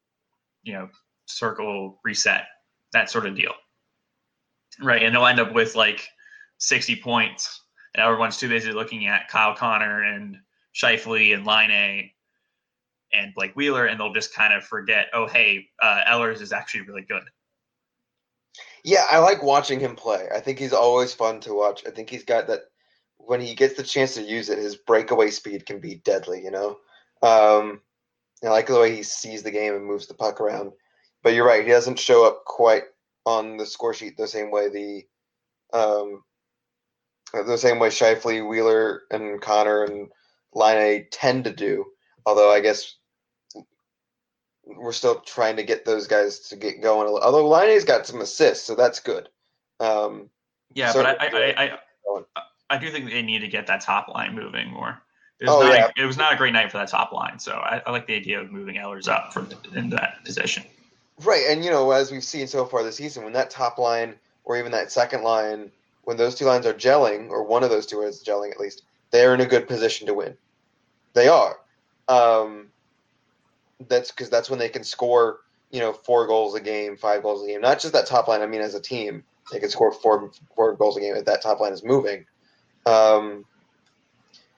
you 0.63 0.75
know, 0.75 0.89
circle 1.27 1.99
reset 2.05 2.47
that 2.93 3.11
sort 3.11 3.27
of 3.27 3.35
deal, 3.35 3.53
right? 4.81 5.03
And 5.03 5.13
they'll 5.13 5.27
end 5.27 5.41
up 5.41 5.53
with 5.53 5.75
like 5.75 6.07
sixty 6.59 6.95
points, 6.95 7.63
and 7.97 8.05
everyone's 8.05 8.37
too 8.37 8.49
busy 8.49 8.73
looking 8.73 9.07
at 9.07 9.29
Kyle 9.29 9.57
Connor 9.57 10.03
and 10.03 10.37
Scheifele 10.75 11.35
and 11.35 11.47
Laine 11.47 12.11
and 13.13 13.35
Blake 13.35 13.57
Wheeler, 13.57 13.87
and 13.87 13.99
they'll 13.99 14.13
just 14.13 14.35
kind 14.35 14.53
of 14.53 14.65
forget, 14.65 15.07
oh, 15.15 15.27
hey, 15.27 15.67
uh, 15.81 16.03
Ehlers 16.07 16.43
is 16.43 16.53
actually 16.53 16.83
really 16.83 17.07
good. 17.09 17.23
Yeah, 18.85 19.07
I 19.11 19.19
like 19.19 19.43
watching 19.43 19.81
him 19.81 19.97
play. 19.97 20.29
I 20.35 20.41
think 20.41 20.59
he's 20.59 20.75
always 20.75 21.15
fun 21.15 21.41
to 21.41 21.55
watch. 21.55 21.85
I 21.87 21.91
think 21.91 22.11
he's 22.11 22.25
got 22.25 22.47
that 22.49 22.65
when 23.17 23.41
he 23.41 23.55
gets 23.55 23.75
the 23.75 23.83
chance 23.83 24.15
to 24.15 24.23
use 24.23 24.51
it, 24.51 24.59
his 24.59 24.77
breakaway 24.77 25.31
speed 25.31 25.65
can 25.65 25.81
be 25.81 25.97
deadly, 25.97 26.45
you 26.45 26.51
know? 26.51 26.79
Um, 27.23 27.81
I 28.45 28.49
like 28.49 28.67
the 28.67 28.79
way 28.79 28.95
he 28.95 29.03
sees 29.03 29.43
the 29.43 29.51
game 29.51 29.75
and 29.75 29.87
moves 29.87 30.07
the 30.07 30.15
puck 30.15 30.41
around. 30.41 30.73
But 31.23 31.33
you're 31.33 31.47
right, 31.47 31.65
he 31.65 31.71
doesn't 31.71 31.99
show 31.99 32.27
up 32.27 32.45
quite 32.45 32.85
on 33.25 33.57
the 33.57 33.67
score 33.67 33.95
sheet 33.95 34.17
the 34.17 34.29
same 34.29 34.51
way 34.51 34.69
the 34.69 35.07
um, 35.73 36.23
the 37.43 37.59
same 37.59 37.79
way 37.79 37.89
Scheifele, 37.89 38.49
Wheeler, 38.49 39.03
and 39.11 39.41
Connor 39.41 39.85
and 39.85 40.09
Laine 40.55 41.07
tend 41.11 41.45
to 41.45 41.53
do. 41.53 41.85
Although 42.25 42.51
I 42.53 42.61
guess 42.61 42.97
we're 44.65 44.93
still 44.93 45.21
trying 45.21 45.57
to 45.57 45.63
get 45.63 45.85
those 45.85 46.07
guys 46.07 46.41
to 46.49 46.57
get 46.57 46.83
going. 46.83 47.09
Although 47.09 47.49
Laine's 47.49 47.85
got 47.85 48.07
some 48.07 48.21
assists, 48.21 48.67
so 48.67 48.75
that's 48.75 49.01
good. 49.01 49.29
Um, 49.81 50.29
Yeah, 50.75 50.93
So- 50.93 51.03
but 51.03 51.21
I, 51.21 51.27
I, 51.27 51.65
I, 51.65 51.79
I, 52.37 52.43
I 52.71 52.79
do 52.79 52.91
think 52.91 53.09
they 53.11 53.23
need 53.23 53.41
to 53.41 53.49
get 53.49 53.67
that 53.69 53.81
top 53.81 54.09
line 54.09 54.35
moving 54.35 54.69
more. 54.71 55.01
It 55.39 55.45
was, 55.47 55.55
Oh, 55.55 55.61
not, 55.69 55.75
yeah. 55.75 55.91
a, 55.97 56.03
it 56.03 56.07
was 56.07 56.17
not 56.17 56.33
a 56.33 56.37
great 56.37 56.53
night 56.55 56.73
for 56.73 56.79
that 56.79 56.89
top 56.89 57.13
line, 57.13 57.39
so 57.39 57.53
I, 57.53 57.81
I 57.87 57.91
like 57.91 58.07
the 58.07 58.15
idea 58.17 58.41
of 58.41 58.51
moving 58.51 58.77
Ehlers 58.77 59.07
up 59.07 59.33
from 59.35 59.49
into 59.75 59.95
that 59.97 60.25
position. 60.25 60.65
right, 61.23 61.45
and 61.51 61.63
you 61.65 61.71
know, 61.71 61.91
as 61.93 62.11
we've 62.11 62.25
seen 62.25 62.47
so 62.49 62.65
far 62.65 62.83
this 62.83 62.97
season, 62.97 63.23
when 63.23 63.35
that 63.35 63.51
top 63.51 63.79
line 63.79 64.15
or 64.45 64.57
even 64.57 64.73
that 64.73 64.91
second 64.91 65.23
line, 65.23 65.71
when 66.07 66.17
those 66.17 66.35
two 66.37 66.45
lines 66.45 66.67
are 66.67 66.73
gelling, 66.73 67.29
or 67.31 67.43
one 67.43 67.63
of 67.63 67.71
those 67.71 67.85
two 67.85 68.03
is 68.03 68.23
gelling 68.23 68.53
at 68.53 68.61
least, 68.61 68.85
they're 69.11 69.35
in 69.35 69.41
a 69.41 69.47
good 69.47 69.67
position 69.67 70.07
to 70.07 70.15
win. 70.15 70.37
They 71.15 71.29
are. 71.29 71.59
Um, 72.09 72.69
that's 73.89 74.13
because 74.13 74.31
that's 74.31 74.49
when 74.49 74.59
they 74.61 74.69
can 74.69 74.85
score, 74.85 75.41
you 75.71 75.81
know, 75.81 75.93
four 75.93 76.27
goals 76.27 76.55
a 76.55 76.61
game, 76.61 76.97
five 76.97 77.23
goals 77.23 77.43
a 77.43 77.49
game. 77.49 77.61
Not 77.61 77.81
just 77.81 77.93
that 77.93 78.07
top 78.07 78.29
line. 78.29 78.41
I 78.41 78.47
mean, 78.47 78.61
as 78.61 78.75
a 78.75 78.81
team, 78.81 79.25
they 79.51 79.59
can 79.59 79.69
score 79.69 79.93
four 79.93 80.31
four 80.55 80.75
goals 80.77 80.97
a 80.97 81.01
game 81.01 81.17
if 81.17 81.25
that 81.25 81.43
top 81.43 81.59
line 81.59 81.73
is 81.73 81.83
moving. 81.83 82.25
Um, 82.87 83.45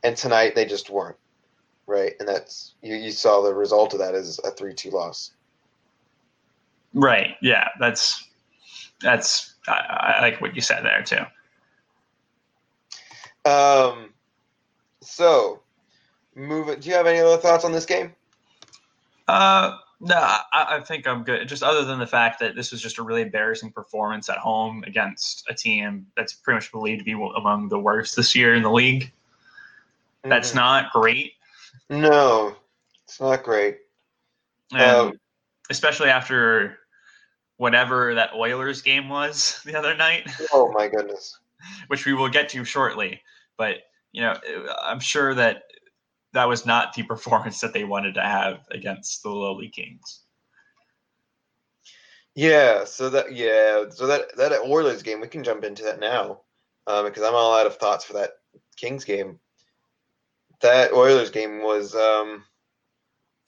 and 0.05 0.17
tonight 0.17 0.55
they 0.55 0.67
just 0.67 0.91
weren't. 0.91 1.17
Right, 1.87 2.13
and 2.21 2.29
that's 2.29 2.75
you, 2.83 2.95
you 2.95 3.11
saw 3.11 3.41
the 3.41 3.55
result 3.55 3.95
of 3.95 4.01
that 4.01 4.15
is 4.15 4.39
a 4.45 4.51
three 4.51 4.75
two 4.75 4.91
loss. 4.91 5.33
Right. 6.93 7.37
Yeah. 7.41 7.69
That's 7.81 8.29
that's 9.01 9.55
I, 9.67 10.17
I 10.19 10.21
like 10.21 10.41
what 10.41 10.55
you 10.55 10.61
said 10.61 10.85
there 10.85 11.03
too. 11.03 11.25
Um, 13.49 14.11
so 15.01 15.63
move 16.35 16.69
it. 16.69 16.81
Do 16.81 16.89
you 16.91 16.95
have 16.95 17.07
any 17.07 17.21
other 17.21 17.37
thoughts 17.41 17.65
on 17.65 17.73
this 17.73 17.87
game? 17.87 18.15
Uh, 19.27 19.77
no, 20.01 20.17
I, 20.17 20.77
I 20.77 20.81
think 20.81 21.07
I'm 21.07 21.25
good. 21.25 21.47
Just 21.49 21.63
other 21.63 21.85
than 21.85 21.99
the 21.99 22.07
fact 22.07 22.41
that 22.41 22.55
this 22.55 22.71
was 22.71 22.81
just 22.81 22.99
a 22.99 23.03
really 23.03 23.23
embarrassing 23.23 23.73
performance 23.73 24.29
at 24.29 24.39
home 24.39 24.85
against 24.87 25.45
a 25.49 25.55
team 25.55 26.07
that's 26.17 26.33
pretty 26.33 26.57
much 26.57 26.71
believed 26.73 27.01
to 27.01 27.05
be 27.05 27.13
among 27.13 27.69
the 27.69 27.79
worst 27.79 28.17
this 28.17 28.35
year 28.35 28.55
in 28.55 28.63
the 28.63 28.71
league. 28.71 29.11
That's 30.25 30.53
Mhm. 30.53 30.57
not 30.57 30.93
great. 30.93 31.35
no, 31.91 32.57
it's 33.05 33.21
not 33.21 33.43
great. 33.43 33.79
Um, 34.75 35.19
especially 35.71 36.11
after 36.11 36.79
whatever 37.57 38.15
that 38.15 38.35
Oilers 38.35 38.83
game 38.83 39.09
was 39.09 39.61
the 39.67 39.75
other 39.75 39.95
night, 39.97 40.29
Oh 40.53 40.71
my 40.73 40.89
goodness. 40.89 41.39
which 41.89 42.07
we 42.07 42.13
will 42.15 42.29
get 42.29 42.49
to 42.51 42.65
shortly. 42.65 43.21
But 43.59 43.79
you 44.13 44.23
know, 44.23 44.35
I'm 44.83 45.01
sure 45.01 45.35
that 45.35 45.65
that 46.33 46.49
was 46.49 46.65
not 46.65 46.95
the 46.95 47.03
performance 47.13 47.61
that 47.61 47.75
they 47.75 47.85
wanted 47.85 48.15
to 48.15 48.23
have 48.23 48.61
against 48.71 49.23
the 49.23 49.29
lowly 49.31 49.69
Kings. 49.69 50.21
Yeah, 52.35 52.85
so 52.85 53.11
that 53.11 53.35
yeah, 53.35 53.85
so 53.91 54.07
that 54.07 54.37
that 54.37 54.53
Oilers 54.65 55.03
game, 55.03 55.21
we 55.21 55.27
can 55.29 55.43
jump 55.43 55.65
into 55.65 55.83
that 55.83 55.99
now, 55.99 56.43
um, 56.87 57.05
because 57.05 57.25
I'm 57.25 57.35
all 57.35 57.59
out 57.59 57.67
of 57.67 57.77
thoughts 57.77 58.05
for 58.05 58.13
that 58.13 58.31
Kings 58.77 59.05
game. 59.05 59.41
That 60.61 60.93
Oilers 60.93 61.31
game 61.31 61.63
was 61.63 61.95
um, 61.97 62.45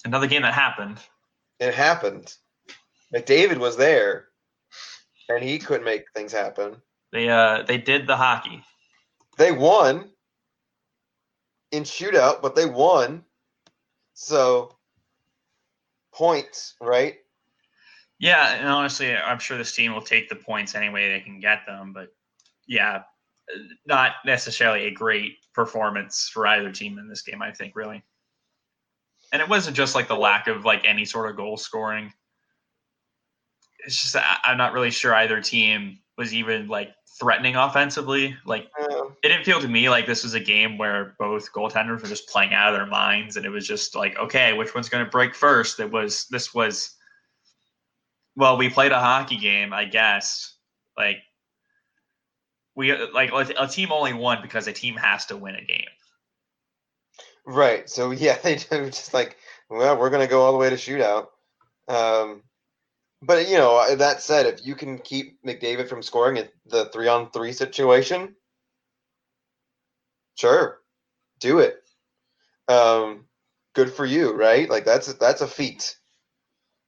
Another 0.05 0.27
game 0.27 0.43
that 0.43 0.55
happened. 0.55 0.99
it 1.61 1.73
happened. 1.75 2.35
McDavid 3.15 3.59
was 3.59 3.77
there, 3.77 4.27
and 5.29 5.43
he 5.43 5.59
couldn't 5.59 5.85
make 5.85 6.05
things 6.13 6.33
happen. 6.33 6.77
They 7.13 7.29
uh 7.29 7.63
they 7.63 7.79
did 7.79 8.07
the 8.09 8.17
hockey. 8.17 8.65
They 9.41 9.53
won 9.53 10.11
in 11.73 11.85
shootout, 11.85 12.43
but 12.43 12.55
they 12.55 12.67
won. 12.67 13.25
So 14.13 14.77
points, 16.13 16.75
right? 16.79 17.15
Yeah, 18.19 18.53
and 18.57 18.69
honestly, 18.69 19.17
I'm 19.17 19.39
sure 19.39 19.57
this 19.57 19.75
team 19.75 19.95
will 19.95 20.03
take 20.03 20.29
the 20.29 20.37
points 20.37 20.75
any 20.75 20.91
way 20.91 21.11
they 21.11 21.21
can 21.21 21.41
get 21.41 21.61
them. 21.67 21.95
But 21.95 22.09
yeah, 22.67 23.05
not 23.87 24.17
necessarily 24.27 24.85
a 24.89 24.91
great 24.91 25.39
performance 25.55 26.29
for 26.31 26.47
either 26.47 26.71
team 26.71 26.99
in 26.99 27.09
this 27.09 27.23
game. 27.23 27.41
I 27.41 27.51
think 27.51 27.75
really, 27.75 28.05
and 29.33 29.41
it 29.41 29.49
wasn't 29.49 29.75
just 29.75 29.95
like 29.95 30.07
the 30.07 30.17
lack 30.17 30.49
of 30.49 30.67
like 30.67 30.85
any 30.85 31.07
sort 31.07 31.31
of 31.31 31.39
goal 31.39 31.57
scoring. 31.57 32.13
It's 33.87 34.03
just 34.03 34.17
I- 34.17 34.41
I'm 34.45 34.59
not 34.59 34.75
really 34.75 34.91
sure 34.91 35.15
either 35.15 35.41
team 35.41 36.01
was 36.21 36.35
even 36.35 36.69
like 36.69 36.95
threatening 37.19 37.57
offensively. 37.57 38.37
Like 38.45 38.71
Uh, 38.79 39.07
it 39.25 39.29
didn't 39.29 39.45
feel 39.45 39.61
to 39.61 39.69
me 39.69 39.89
like 39.89 40.07
this 40.07 40.23
was 40.23 40.35
a 40.35 40.41
game 40.41 40.79
where 40.79 41.17
both 41.19 41.51
goaltenders 41.53 42.03
were 42.03 42.09
just 42.09 42.29
playing 42.29 42.53
out 42.53 42.73
of 42.73 42.79
their 42.79 42.87
minds 42.87 43.37
and 43.37 43.47
it 43.47 43.51
was 43.51 43.67
just 43.67 43.97
like 43.97 44.17
okay 44.19 44.53
which 44.53 44.75
one's 44.75 44.89
going 44.89 45.05
to 45.05 45.11
break 45.11 45.35
first 45.35 45.81
it 45.81 45.91
was 45.91 46.27
this 46.31 46.55
was 46.55 46.95
well 48.37 48.57
we 48.57 48.69
played 48.69 48.93
a 48.93 49.01
hockey 49.01 49.37
game 49.37 49.73
i 49.73 49.85
guess 49.85 50.57
like 50.97 51.19
we 52.77 52.97
like 53.13 53.31
a 53.59 53.67
team 53.67 53.91
only 53.91 54.13
won 54.13 54.39
because 54.43 54.69
a 54.69 54.73
team 54.73 54.95
has 54.95 55.27
to 55.27 55.37
win 55.37 55.57
a 55.57 55.65
game 55.65 55.91
right. 57.47 57.89
So 57.89 58.11
yeah, 58.11 58.39
they 58.43 58.57
just 58.57 59.15
like, 59.15 59.37
well, 59.69 59.99
we're 59.99 60.11
gonna 60.11 60.27
go 60.27 60.43
all 60.43 60.53
the 60.53 60.59
way 60.59 60.71
to 60.71 60.77
shootout. 60.77 61.29
Um, 61.89 62.43
but 63.23 63.49
you 63.49 63.57
know, 63.57 63.97
that 63.97 64.23
said, 64.23 64.47
if 64.47 64.67
you 64.67 64.75
can 64.75 64.99
keep 64.99 65.43
McDavid 65.45 65.89
from 65.89 66.03
scoring 66.03 66.39
at 66.39 66.53
the 66.67 66.87
three 66.87 67.09
on 67.09 67.31
three 67.31 67.53
situation, 67.53 68.35
sure, 70.37 70.81
do 71.39 71.59
it. 71.59 71.83
Um, 72.69 73.27
good 73.75 73.93
for 73.93 74.07
you, 74.07 74.33
right? 74.33 74.69
Like 74.69 74.85
that's 74.85 75.13
that's 75.15 75.43
a 75.43 75.49
feat. 75.49 75.97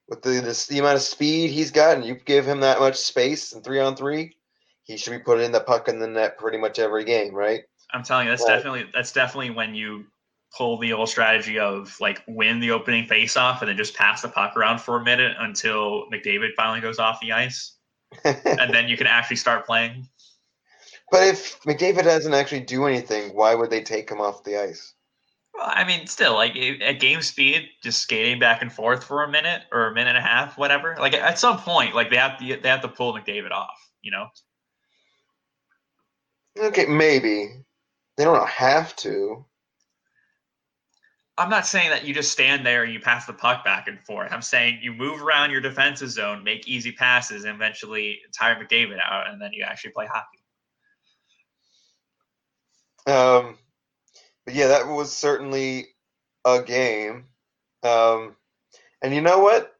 With 0.09 0.23
the, 0.23 0.41
the 0.41 0.67
the 0.69 0.79
amount 0.79 0.97
of 0.97 1.03
speed 1.03 1.51
he's 1.51 1.71
got, 1.71 1.97
and 1.97 2.05
you 2.05 2.17
give 2.17 2.47
him 2.47 2.61
that 2.61 2.81
much 2.81 2.97
space 2.97 3.53
and 3.53 3.65
three 3.65 3.81
on 3.81 3.97
three, 3.97 4.37
he 4.85 4.97
should 4.97 5.13
be 5.13 5.19
putting 5.19 5.47
in 5.47 5.53
the 5.53 5.61
puck 5.61 5.89
in 5.89 5.99
the 5.99 6.07
net 6.07 6.39
pretty 6.39 6.59
much 6.59 6.79
every 6.79 7.05
game, 7.05 7.35
right? 7.35 7.63
i'm 7.93 8.03
telling 8.03 8.27
you 8.27 8.33
that's 8.33 8.45
definitely 8.45 8.87
that's 8.93 9.13
definitely 9.13 9.51
when 9.51 9.75
you 9.75 10.05
pull 10.57 10.79
the 10.79 10.93
old 10.93 11.09
strategy 11.09 11.59
of 11.59 11.97
like 12.01 12.23
win 12.27 12.61
the 12.61 12.71
opening 12.71 13.07
face 13.07 13.37
off 13.37 13.63
and 13.63 13.69
then 13.69 13.77
just 13.77 13.95
pass 13.95 14.23
the 14.23 14.29
puck 14.29 14.57
around 14.57 14.81
for 14.81 14.97
a 14.97 15.05
minute 15.05 15.35
until 15.39 16.07
mcdavid 16.13 16.51
finally 16.57 16.81
goes 16.81 16.99
off 16.99 17.21
the 17.21 17.33
ice 17.33 17.77
and 18.25 18.73
then 18.75 18.89
you 18.89 18.97
can 18.97 19.07
actually 19.07 19.37
start 19.37 19.67
playing 19.67 20.07
But 21.11 21.25
if 21.25 21.61
McDavid 21.61 22.05
doesn't 22.05 22.33
actually 22.33 22.61
do 22.61 22.87
anything, 22.87 23.35
why 23.35 23.55
would 23.55 23.69
they 23.69 23.83
take 23.83 24.11
him 24.11 24.19
off 24.19 24.45
the 24.45 24.57
ice? 24.57 24.95
Well, 25.53 25.71
I 25.71 25.85
mean, 25.85 26.07
still, 26.07 26.33
like 26.33 26.57
at 26.57 27.01
game 27.01 27.21
speed, 27.21 27.69
just 27.83 28.01
skating 28.01 28.39
back 28.39 28.63
and 28.63 28.73
forth 28.73 29.05
for 29.05 29.23
a 29.23 29.29
minute 29.29 29.65
or 29.71 29.89
a 29.89 29.95
minute 29.95 30.17
and 30.17 30.19
a 30.19 30.23
half, 30.23 30.57
whatever. 30.57 30.97
Like 30.99 31.13
at 31.13 31.39
some 31.39 31.59
point, 31.59 31.95
like 31.95 32.09
they 32.09 32.17
have 32.17 32.39
to 32.39 32.57
they 32.57 32.69
have 32.69 32.81
to 32.81 32.89
pull 32.89 33.13
McDavid 33.13 33.51
off. 33.51 33.91
You 34.01 34.13
know, 34.13 34.29
Okay, 36.59 36.87
maybe 36.87 37.65
they 38.17 38.25
don't 38.25 38.49
have 38.49 38.95
to. 38.97 39.45
I'm 41.39 41.49
not 41.49 41.67
saying 41.67 41.91
that 41.91 42.05
you 42.05 42.13
just 42.13 42.31
stand 42.31 42.67
there 42.67 42.85
and 42.85 42.93
you 42.93 43.01
pass 43.01 43.25
the 43.25 43.33
puck 43.33 43.65
back 43.65 43.89
and 43.89 43.99
forth. 44.05 44.33
I'm 44.33 44.43
saying 44.43 44.81
you 44.83 44.93
move 44.93 45.23
around 45.23 45.51
your 45.51 45.63
defensive 45.63 46.11
zone, 46.11 46.45
make 46.45 46.69
easy 46.69 46.93
passes, 46.93 47.45
and 47.45 47.55
eventually 47.55 48.21
tire 48.39 48.57
McDavid 48.57 48.99
out, 49.03 49.31
and 49.31 49.41
then 49.41 49.53
you 49.53 49.65
actually 49.65 49.93
play 49.93 50.07
hockey. 50.07 50.39
Um, 53.07 53.57
but 54.45 54.55
yeah, 54.55 54.69
that 54.69 54.87
was 54.87 55.11
certainly 55.11 55.87
a 56.45 56.63
game. 56.63 57.25
Um, 57.83 58.37
and 59.01 59.15
you 59.15 59.23
know 59.23 59.39
what? 59.39 59.75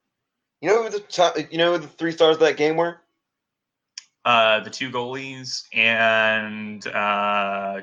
You 0.63 0.71
know 0.71 0.83
who 0.85 0.91
the 0.91 1.01
top, 1.01 1.37
you 1.51 1.59
know 1.59 1.73
who 1.73 1.79
the 1.79 1.89
three 1.89 2.13
stars 2.13 2.37
of 2.37 2.41
that 2.41 2.57
game 2.57 2.77
were? 2.77 3.02
Uh, 4.25 4.61
the 4.61 4.71
two 4.71 4.89
goalies 4.91 5.65
and 5.73 6.87
uh, 6.87 7.81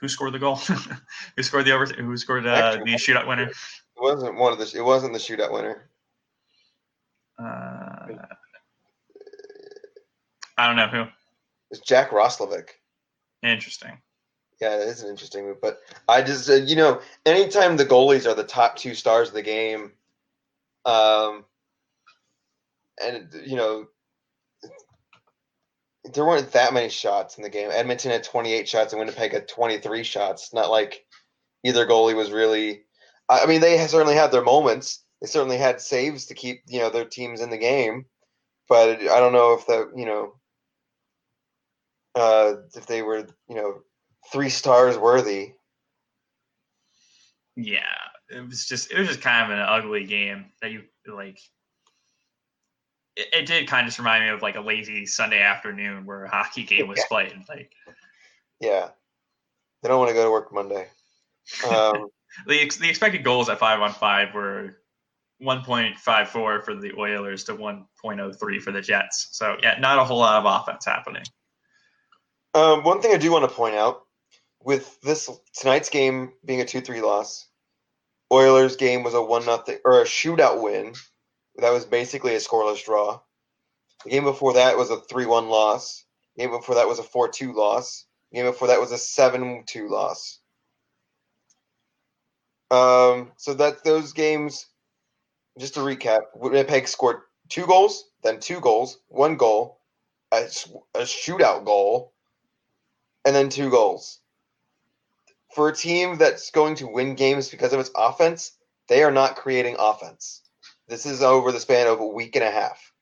who 0.00 0.08
scored 0.08 0.34
the 0.34 0.38
goal? 0.38 0.56
who 1.36 1.42
scored 1.42 1.64
the 1.64 1.72
over? 1.72 1.86
Who 1.86 2.16
scored 2.18 2.46
uh, 2.46 2.50
Actually, 2.50 2.92
the 2.92 2.98
shootout 2.98 3.26
winner? 3.26 3.44
It 3.44 3.56
wasn't 3.96 4.36
one 4.36 4.52
of 4.52 4.58
the. 4.58 4.70
It 4.76 4.84
wasn't 4.84 5.14
the 5.14 5.18
shootout 5.18 5.52
winner. 5.52 5.88
Uh, 7.38 8.06
I 10.58 10.66
don't 10.66 10.76
know 10.76 10.88
who. 10.88 11.04
It's 11.70 11.80
Jack 11.80 12.10
Roslovic. 12.10 12.68
Interesting. 13.42 13.96
Yeah, 14.60 14.76
it 14.76 14.88
is 14.88 15.02
an 15.02 15.08
interesting 15.08 15.46
move. 15.46 15.60
But 15.62 15.80
I 16.06 16.20
just, 16.20 16.50
uh, 16.50 16.54
you 16.54 16.76
know, 16.76 17.00
anytime 17.24 17.78
the 17.78 17.86
goalies 17.86 18.26
are 18.26 18.34
the 18.34 18.44
top 18.44 18.76
two 18.76 18.94
stars 18.94 19.28
of 19.28 19.34
the 19.34 19.42
game, 19.42 19.92
um, 20.84 21.46
and 23.02 23.32
you 23.46 23.56
know, 23.56 23.86
there 26.04 26.24
weren't 26.24 26.52
that 26.52 26.72
many 26.72 26.88
shots 26.88 27.36
in 27.36 27.42
the 27.42 27.50
game. 27.50 27.70
Edmonton 27.70 28.10
had 28.10 28.24
28 28.24 28.68
shots 28.68 28.92
and 28.92 29.00
Winnipeg 29.00 29.32
had 29.32 29.48
23 29.48 30.02
shots. 30.02 30.52
Not 30.54 30.70
like 30.70 31.04
either 31.64 31.86
goalie 31.86 32.16
was 32.16 32.30
really. 32.30 32.82
I 33.28 33.46
mean, 33.46 33.60
they 33.60 33.78
certainly 33.86 34.14
had 34.14 34.32
their 34.32 34.42
moments. 34.42 35.04
They 35.20 35.28
certainly 35.28 35.58
had 35.58 35.80
saves 35.80 36.26
to 36.26 36.34
keep 36.34 36.62
you 36.66 36.80
know 36.80 36.90
their 36.90 37.04
teams 37.04 37.40
in 37.40 37.50
the 37.50 37.58
game, 37.58 38.06
but 38.68 39.00
I 39.00 39.20
don't 39.20 39.32
know 39.32 39.52
if 39.52 39.66
the 39.66 39.90
you 39.94 40.06
know 40.06 40.34
uh, 42.14 42.54
if 42.74 42.86
they 42.86 43.02
were 43.02 43.26
you 43.48 43.54
know 43.54 43.82
three 44.32 44.48
stars 44.48 44.96
worthy. 44.96 45.52
Yeah, 47.56 47.80
it 48.30 48.46
was 48.46 48.64
just 48.64 48.90
it 48.90 48.98
was 48.98 49.08
just 49.08 49.20
kind 49.20 49.52
of 49.52 49.58
an 49.58 49.64
ugly 49.64 50.04
game 50.04 50.46
that 50.62 50.70
you 50.70 50.84
like. 51.06 51.38
It, 53.16 53.28
it 53.32 53.46
did 53.46 53.68
kind 53.68 53.86
of 53.86 53.88
just 53.88 53.98
remind 53.98 54.24
me 54.24 54.30
of 54.30 54.42
like 54.42 54.56
a 54.56 54.60
lazy 54.60 55.06
Sunday 55.06 55.40
afternoon 55.40 56.06
where 56.06 56.24
a 56.24 56.30
hockey 56.30 56.64
game 56.64 56.88
was 56.88 57.02
played. 57.08 57.34
Like 57.48 57.72
Yeah, 58.60 58.90
they 59.82 59.88
don't 59.88 59.98
want 59.98 60.10
to 60.10 60.14
go 60.14 60.24
to 60.24 60.30
work 60.30 60.52
Monday. 60.52 60.88
Um, 61.68 62.08
the 62.46 62.60
ex- 62.60 62.76
the 62.76 62.88
expected 62.88 63.24
goals 63.24 63.48
at 63.48 63.58
five 63.58 63.80
on 63.80 63.92
five 63.92 64.34
were 64.34 64.76
1.54 65.42 66.62
for 66.62 66.74
the 66.74 66.92
Oilers 66.98 67.44
to 67.44 67.54
1.03 67.54 68.60
for 68.60 68.72
the 68.72 68.80
Jets. 68.80 69.28
So 69.32 69.56
yeah, 69.62 69.78
not 69.78 69.98
a 69.98 70.04
whole 70.04 70.18
lot 70.18 70.44
of 70.44 70.60
offense 70.60 70.84
happening. 70.84 71.24
um, 72.54 72.84
one 72.84 73.00
thing 73.00 73.14
I 73.14 73.18
do 73.18 73.32
want 73.32 73.48
to 73.48 73.54
point 73.54 73.74
out 73.74 74.02
with 74.62 75.00
this 75.00 75.30
tonight's 75.56 75.88
game 75.88 76.32
being 76.44 76.60
a 76.60 76.64
two-three 76.64 77.00
loss, 77.00 77.46
Oilers 78.32 78.76
game 78.76 79.02
was 79.02 79.14
a 79.14 79.22
one 79.22 79.46
nothing 79.46 79.78
or 79.84 80.02
a 80.02 80.04
shootout 80.04 80.62
win. 80.62 80.94
That 81.60 81.72
was 81.72 81.84
basically 81.84 82.34
a 82.34 82.38
scoreless 82.38 82.84
draw. 82.84 83.20
The 84.04 84.10
game 84.10 84.24
before 84.24 84.54
that 84.54 84.76
was 84.76 84.90
a 84.90 85.00
three-one 85.00 85.48
loss. 85.48 86.04
The 86.36 86.42
game 86.42 86.50
before 86.50 86.76
that 86.76 86.88
was 86.88 86.98
a 86.98 87.02
four-two 87.02 87.52
loss. 87.52 88.06
The 88.30 88.38
game 88.38 88.46
before 88.46 88.68
that 88.68 88.80
was 88.80 88.92
a 88.92 88.98
seven-two 88.98 89.88
loss. 89.88 90.38
Um, 92.70 93.32
so 93.36 93.54
that 93.54 93.84
those 93.84 94.12
games, 94.12 94.66
just 95.58 95.74
to 95.74 95.80
recap, 95.80 96.20
Winnipeg 96.34 96.86
scored 96.86 97.22
two 97.48 97.66
goals, 97.66 98.08
then 98.22 98.38
two 98.40 98.60
goals, 98.60 98.98
one 99.08 99.36
goal, 99.36 99.80
a 100.32 100.44
shootout 100.44 101.64
goal, 101.64 102.12
and 103.24 103.34
then 103.34 103.48
two 103.48 103.70
goals. 103.70 104.20
For 105.54 105.68
a 105.68 105.76
team 105.76 106.16
that's 106.16 106.52
going 106.52 106.76
to 106.76 106.86
win 106.86 107.16
games 107.16 107.48
because 107.48 107.72
of 107.72 107.80
its 107.80 107.90
offense, 107.96 108.52
they 108.88 109.02
are 109.02 109.10
not 109.10 109.34
creating 109.34 109.76
offense. 109.78 110.42
This 110.90 111.06
is 111.06 111.22
over 111.22 111.52
the 111.52 111.60
span 111.60 111.86
of 111.86 112.00
a 112.00 112.06
week 112.06 112.34
and 112.34 112.44
a 112.44 112.50
half. 112.50 112.92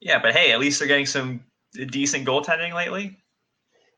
Yeah, 0.00 0.20
but 0.20 0.34
hey, 0.34 0.50
at 0.50 0.58
least 0.58 0.80
they're 0.80 0.88
getting 0.88 1.06
some 1.06 1.44
decent 1.72 2.26
goaltending 2.26 2.74
lately. 2.74 3.16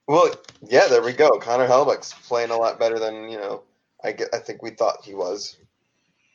Well, 0.07 0.31
yeah, 0.63 0.87
there 0.87 1.03
we 1.03 1.15
go. 1.15 1.31
Connor 1.41 1.67
Hellebuyck's 1.67 2.13
playing 2.29 2.51
a 2.51 2.57
lot 2.57 2.79
better 2.79 2.99
than 2.99 3.31
you 3.31 3.39
know. 3.39 3.63
I 4.05 4.13
get, 4.13 4.29
I 4.35 4.39
think 4.39 4.63
we 4.63 4.71
thought 4.71 5.03
he 5.03 5.15
was. 5.15 5.57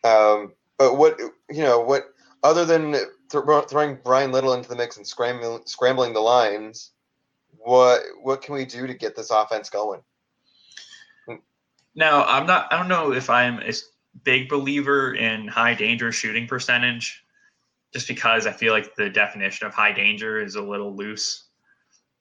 Um, 0.04 0.54
but 0.80 0.98
what 0.98 1.20
you 1.20 1.62
know, 1.62 1.80
what 1.80 2.06
other 2.44 2.66
than 2.66 2.94
th- 2.94 3.04
throwing 3.70 4.00
Bryan 4.04 4.32
Little 4.32 4.56
into 4.56 4.68
the 4.68 4.76
mix 4.76 4.98
and 4.98 5.06
scrambling 5.06 5.62
scrambling 5.66 6.14
the 6.14 6.22
lines, 6.22 6.90
what 7.60 8.02
what 8.24 8.42
can 8.42 8.56
we 8.56 8.66
do 8.66 8.88
to 8.88 8.96
get 8.96 9.16
this 9.16 9.30
offense 9.30 9.70
going? 9.70 10.02
Now, 11.94 12.26
I'm 12.26 12.48
not. 12.48 12.74
I 12.74 12.78
don't 12.78 12.88
know 12.88 13.14
if 13.14 13.30
I'm 13.30 13.60
big 14.24 14.50
believer 14.50 15.14
in 15.14 15.48
high 15.48 15.74
danger 15.74 16.12
shooting 16.12 16.48
percentage, 16.48 17.24
just 17.94 18.08
because 18.08 18.46
I 18.48 18.52
feel 18.52 18.74
like 18.74 18.96
the 18.96 19.10
definition 19.10 19.68
of 19.68 19.74
high 19.74 19.92
danger 19.92 20.42
is 20.42 20.56
a 20.56 20.62
little 20.62 20.96
loose. 20.96 21.50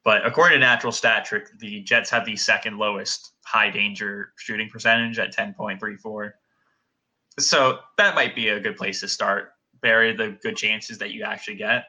But 0.04 0.24
according 0.24 0.60
to 0.60 0.66
Natural 0.66 0.92
Stat 0.92 1.24
Trick, 1.24 1.46
the 1.58 1.82
Jets 1.82 2.10
have 2.10 2.24
the 2.24 2.36
second 2.36 2.78
lowest 2.78 3.34
high 3.44 3.70
danger 3.70 4.32
shooting 4.36 4.68
percentage 4.70 5.18
at 5.18 5.34
10.34. 5.34 6.32
So 7.38 7.78
that 7.98 8.14
might 8.14 8.34
be 8.34 8.48
a 8.48 8.60
good 8.60 8.76
place 8.76 9.00
to 9.00 9.08
start. 9.08 9.52
Bury 9.82 10.14
the 10.14 10.38
good 10.42 10.56
chances 10.56 10.98
that 10.98 11.10
you 11.10 11.22
actually 11.22 11.56
get, 11.56 11.84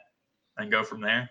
and 0.57 0.71
go 0.71 0.83
from 0.83 1.01
there. 1.01 1.29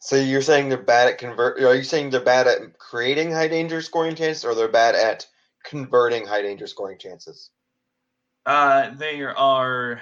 So 0.00 0.16
you're 0.16 0.42
saying 0.42 0.68
they're 0.68 0.78
bad 0.78 1.08
at 1.08 1.18
convert? 1.18 1.60
Are 1.62 1.74
you 1.74 1.82
saying 1.82 2.10
they're 2.10 2.20
bad 2.20 2.46
at 2.46 2.78
creating 2.78 3.32
high 3.32 3.48
danger 3.48 3.82
scoring 3.82 4.14
chances, 4.14 4.44
or 4.44 4.54
they're 4.54 4.68
bad 4.68 4.94
at 4.94 5.26
converting 5.66 6.26
high 6.26 6.42
danger 6.42 6.66
scoring 6.66 6.98
chances? 6.98 7.50
Uh, 8.44 8.90
they 8.94 9.22
are. 9.22 10.00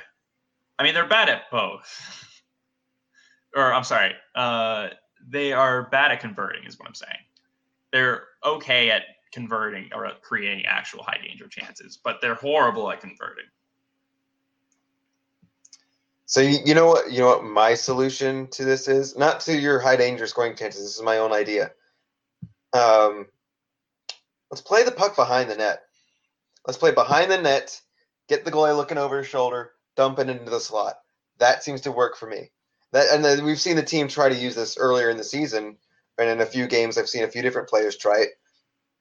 I 0.79 0.83
mean, 0.83 0.94
they're 0.94 1.09
bad 1.09 1.29
at 1.29 1.50
both. 1.50 2.33
or 3.57 3.72
I'm 3.72 3.85
sorry, 3.85 4.12
uh, 4.35 4.88
they 5.27 5.53
are 5.53 5.85
bad 5.85 6.12
at 6.12 6.20
converting, 6.20 6.64
is 6.64 6.79
what 6.79 6.88
I'm 6.88 6.94
saying. 6.94 7.12
They're 7.92 8.24
okay 8.44 8.90
at 8.90 9.03
converting 9.33 9.90
or 9.94 10.07
at 10.07 10.22
creating 10.22 10.66
actual 10.66 11.03
high 11.03 11.18
danger 11.24 11.48
chances, 11.48 11.98
but 12.03 12.20
they're 12.20 12.35
horrible 12.35 12.90
at 12.90 13.00
converting. 13.00 13.44
So 16.27 16.40
you, 16.40 16.59
you 16.64 16.74
know 16.74 16.87
what 16.87 17.12
you 17.12 17.20
know 17.20 17.29
what 17.29 17.44
my 17.44 17.74
solution 17.74 18.48
to 18.48 18.64
this 18.64 18.88
is 18.88 19.16
not 19.16 19.40
to 19.40 19.57
your 19.57 19.79
high 19.79 19.96
danger 19.96 20.27
scoring 20.27 20.57
chances. 20.57 20.83
This 20.83 20.96
is 20.96 21.03
my 21.03 21.18
own 21.18 21.33
idea. 21.33 21.70
Um, 22.72 23.27
let's 24.55 24.62
play 24.62 24.85
the 24.85 24.93
puck 24.93 25.17
behind 25.17 25.51
the 25.51 25.57
net. 25.57 25.81
Let's 26.64 26.79
play 26.79 26.93
behind 26.93 27.29
the 27.29 27.43
net. 27.43 27.81
Get 28.29 28.45
the 28.45 28.53
goalie 28.53 28.77
looking 28.77 28.99
over 28.99 29.19
his 29.19 29.27
shoulder, 29.27 29.73
dump 29.97 30.21
it 30.21 30.31
into 30.31 30.49
the 30.49 30.61
slot. 30.61 30.95
That 31.38 31.64
seems 31.64 31.81
to 31.81 31.90
work 31.90 32.17
for 32.17 32.29
me. 32.29 32.53
That 32.93 33.09
and 33.12 33.25
then 33.25 33.45
we've 33.45 33.61
seen 33.61 33.75
the 33.75 33.83
team 33.83 34.07
try 34.07 34.29
to 34.29 34.35
use 34.35 34.55
this 34.55 34.79
earlier 34.79 35.11
in 35.11 35.17
the 35.17 35.25
season, 35.25 35.77
and 36.19 36.31
in 36.31 36.40
a 36.40 36.47
few 36.47 36.69
games 36.69 36.97
I've 36.97 37.09
seen 37.09 37.25
a 37.25 37.29
few 37.29 37.43
different 37.43 37.69
players 37.69 37.97
try 37.97 38.21
it. 38.21 38.29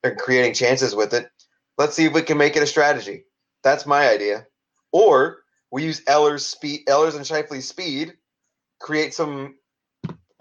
They're 0.02 0.16
creating 0.16 0.56
chances 0.56 0.96
with 0.96 1.14
it. 1.14 1.30
Let's 1.78 1.94
see 1.94 2.06
if 2.06 2.14
we 2.14 2.24
can 2.24 2.40
make 2.40 2.56
it 2.56 2.64
a 2.64 2.68
strategy. 2.68 3.26
That's 3.64 3.86
my 3.86 4.10
idea. 4.10 4.48
Or 4.92 5.44
we 5.72 5.84
use 5.84 6.04
Ehlers' 6.06 6.40
speed, 6.40 6.88
Ehlers' 6.88 7.16
and 7.16 7.26
Scheifele's 7.26 7.68
speed, 7.68 8.14
create 8.82 9.14
some 9.14 9.54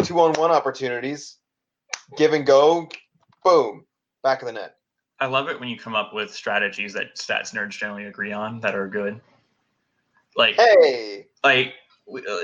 two 0.04 0.18
on 0.20 0.32
one 0.40 0.50
opportunities, 0.50 1.36
give 2.16 2.32
and 2.32 2.46
go, 2.46 2.88
boom, 3.44 3.84
back 4.22 4.40
of 4.40 4.46
the 4.46 4.54
net. 4.54 4.76
I 5.22 5.26
love 5.26 5.48
it 5.48 5.60
when 5.60 5.68
you 5.68 5.78
come 5.78 5.94
up 5.94 6.12
with 6.12 6.34
strategies 6.34 6.94
that 6.94 7.14
stats 7.14 7.54
nerds 7.54 7.70
generally 7.70 8.06
agree 8.06 8.32
on 8.32 8.58
that 8.58 8.74
are 8.74 8.88
good. 8.88 9.20
Like, 10.36 10.56
hey, 10.56 11.28
like 11.44 11.74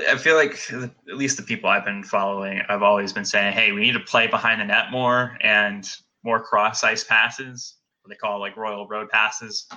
I 0.07 0.15
feel 0.17 0.37
like 0.37 0.57
at 0.71 1.17
least 1.17 1.35
the 1.35 1.43
people 1.43 1.69
I've 1.69 1.83
been 1.83 2.05
following, 2.05 2.61
I've 2.69 2.81
always 2.81 3.11
been 3.11 3.25
saying, 3.25 3.51
hey, 3.51 3.73
we 3.73 3.81
need 3.81 3.91
to 3.91 3.99
play 3.99 4.27
behind 4.27 4.61
the 4.61 4.65
net 4.65 4.91
more 4.91 5.37
and 5.41 5.85
more 6.23 6.41
cross 6.41 6.81
ice 6.81 7.03
passes. 7.03 7.75
What 8.01 8.11
they 8.11 8.15
call 8.15 8.39
like 8.39 8.55
Royal 8.55 8.87
Road 8.87 9.09
passes 9.09 9.67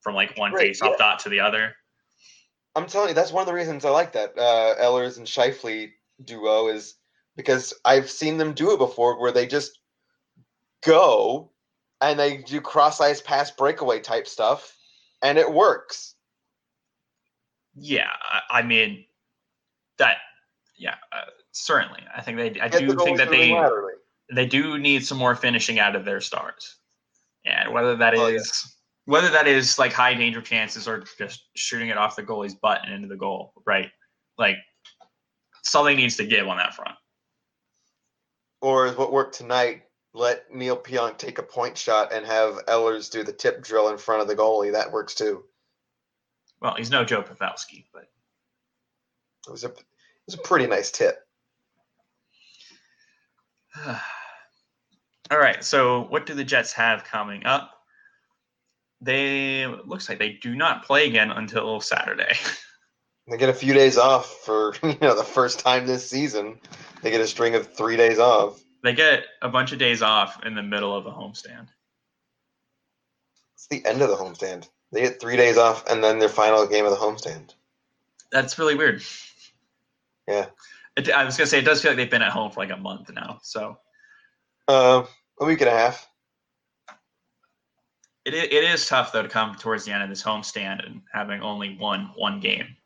from 0.00 0.16
like 0.16 0.36
one 0.36 0.52
Right, 0.52 0.66
face 0.66 0.82
off 0.82 0.96
yeah. 0.98 1.06
dot 1.06 1.20
to 1.20 1.28
the 1.28 1.38
other. 1.38 1.76
I'm 2.74 2.86
telling 2.86 3.10
you, 3.10 3.14
that's 3.14 3.30
one 3.30 3.42
of 3.42 3.46
the 3.46 3.54
reasons 3.54 3.84
I 3.84 3.90
like 3.90 4.10
that 4.14 4.36
uh, 4.36 4.74
Ehlers 4.82 5.16
and 5.16 5.28
Scheifele 5.28 5.92
duo 6.24 6.66
is 6.66 6.96
because 7.36 7.72
I've 7.84 8.10
seen 8.10 8.36
them 8.36 8.52
do 8.52 8.72
it 8.72 8.78
before, 8.78 9.20
where 9.20 9.30
they 9.30 9.46
just 9.46 9.78
go 10.82 11.52
and 12.00 12.18
they 12.18 12.38
do 12.38 12.60
cross 12.60 13.00
ice 13.00 13.20
pass 13.20 13.50
breakaway 13.50 14.00
type 14.00 14.26
stuff, 14.26 14.76
and 15.22 15.38
it 15.38 15.50
works. 15.50 16.14
Yeah, 17.74 18.10
I, 18.50 18.62
mean 18.62 19.04
that. 19.98 20.18
Yeah, 20.78 20.94
uh, 21.12 21.30
certainly. 21.52 22.00
I 22.14 22.22
think 22.22 22.36
they. 22.36 22.60
I 22.60 22.68
Get 22.68 22.80
do 22.80 22.88
the 22.88 23.04
think 23.04 23.18
that 23.18 23.30
they 23.30 23.52
laterally. 23.52 23.94
they 24.34 24.46
do 24.46 24.78
need 24.78 25.04
some 25.04 25.18
more 25.18 25.34
finishing 25.36 25.78
out 25.78 25.94
of 25.94 26.04
their 26.04 26.20
stars, 26.20 26.76
and 27.44 27.72
whether 27.72 27.96
that 27.96 28.14
is 28.14 28.20
Oh, 28.20 28.28
yeah. 28.28 28.40
whether 29.04 29.30
that 29.30 29.46
is 29.46 29.78
like 29.78 29.92
high 29.92 30.14
danger 30.14 30.40
chances 30.42 30.88
or 30.88 31.04
just 31.18 31.44
shooting 31.54 31.88
it 31.88 31.96
off 31.96 32.16
the 32.16 32.22
goalie's 32.22 32.54
butt 32.54 32.80
and 32.84 32.92
into 32.92 33.08
the 33.08 33.16
goal, 33.16 33.52
right? 33.66 33.90
Like 34.36 34.56
something 35.62 35.96
needs 35.96 36.16
to 36.16 36.26
give 36.26 36.48
on 36.48 36.56
that 36.56 36.74
front. 36.74 36.96
Or 38.62 38.86
is 38.86 38.96
what 38.96 39.12
worked 39.12 39.34
tonight? 39.34 39.82
Let 40.12 40.52
Neal 40.52 40.76
Pionk 40.76 41.18
take 41.18 41.38
a 41.38 41.42
point 41.42 41.78
shot 41.78 42.12
and 42.12 42.26
have 42.26 42.64
Ehlers 42.66 43.10
do 43.10 43.22
the 43.22 43.32
tip 43.32 43.62
drill 43.62 43.88
in 43.88 43.98
front 43.98 44.22
of 44.22 44.28
the 44.28 44.34
goalie. 44.34 44.72
That 44.72 44.90
works 44.90 45.14
too. 45.14 45.44
Well, 46.60 46.74
he's 46.76 46.90
no 46.90 47.04
Joe 47.04 47.22
Pavelski, 47.22 47.86
but 47.92 48.08
It 49.46 49.50
was 49.50 49.64
a 49.64 49.68
it 49.68 49.84
was 50.26 50.34
a 50.34 50.38
pretty 50.38 50.66
nice 50.66 50.90
tip. 50.90 51.16
all 53.86 55.38
right. 55.38 55.64
So, 55.64 56.02
what 56.08 56.26
do 56.26 56.34
the 56.34 56.44
Jets 56.44 56.72
have 56.72 57.04
coming 57.04 57.46
up? 57.46 57.72
They 59.00 59.66
looks 59.66 60.08
like 60.08 60.18
they 60.18 60.32
do 60.32 60.54
not 60.54 60.84
play 60.84 61.06
again 61.06 61.30
until 61.30 61.80
Saturday. 61.80 62.34
They 63.30 63.36
get 63.36 63.48
a 63.48 63.54
few 63.54 63.74
days 63.74 63.96
off 63.96 64.26
for 64.44 64.74
you 64.82 64.96
know 65.00 65.16
the 65.16 65.22
first 65.22 65.60
time 65.60 65.86
this 65.86 66.10
season. 66.10 66.58
They 67.00 67.12
get 67.12 67.20
a 67.20 67.26
string 67.28 67.54
of 67.54 67.72
three 67.72 67.96
days 67.96 68.18
off. 68.18 68.60
They 68.82 68.94
get 68.94 69.24
a 69.42 69.48
bunch 69.48 69.72
of 69.72 69.78
days 69.78 70.02
off 70.02 70.44
in 70.44 70.54
the 70.54 70.62
middle 70.62 70.94
of 70.94 71.06
a 71.06 71.10
homestand. 71.10 71.68
It's 73.54 73.66
the 73.68 73.84
end 73.84 74.00
of 74.02 74.08
the 74.08 74.16
homestand. 74.16 74.68
They 74.92 75.02
get 75.02 75.20
three 75.20 75.36
days 75.36 75.56
off 75.58 75.86
and 75.88 76.02
then 76.02 76.18
their 76.18 76.28
final 76.28 76.66
game 76.66 76.84
of 76.84 76.90
the 76.90 76.96
homestand. 76.96 77.54
That's 78.32 78.58
really 78.58 78.74
weird. 78.74 79.02
Yeah. 80.26 80.46
It, 80.96 81.10
I 81.10 81.24
was 81.24 81.36
gonna 81.36 81.46
say 81.46 81.58
it 81.58 81.64
does 81.64 81.82
feel 81.82 81.92
like 81.92 81.96
they've 81.98 82.10
been 82.10 82.22
at 82.22 82.32
home 82.32 82.50
for 82.50 82.60
like 82.60 82.70
a 82.70 82.76
month 82.76 83.10
now. 83.12 83.38
So 83.42 83.78
Uh, 84.68 85.04
a 85.40 85.44
week 85.44 85.60
and 85.60 85.68
a 85.68 85.72
half. 85.72 86.08
it, 88.24 88.34
it 88.34 88.64
is 88.64 88.86
tough 88.86 89.12
though 89.12 89.22
to 89.22 89.28
come 89.28 89.54
towards 89.56 89.84
the 89.84 89.92
end 89.92 90.02
of 90.02 90.08
this 90.08 90.22
homestand 90.22 90.84
and 90.86 91.02
having 91.12 91.40
only 91.42 91.76
one 91.76 92.10
one 92.16 92.40
game, 92.40 92.76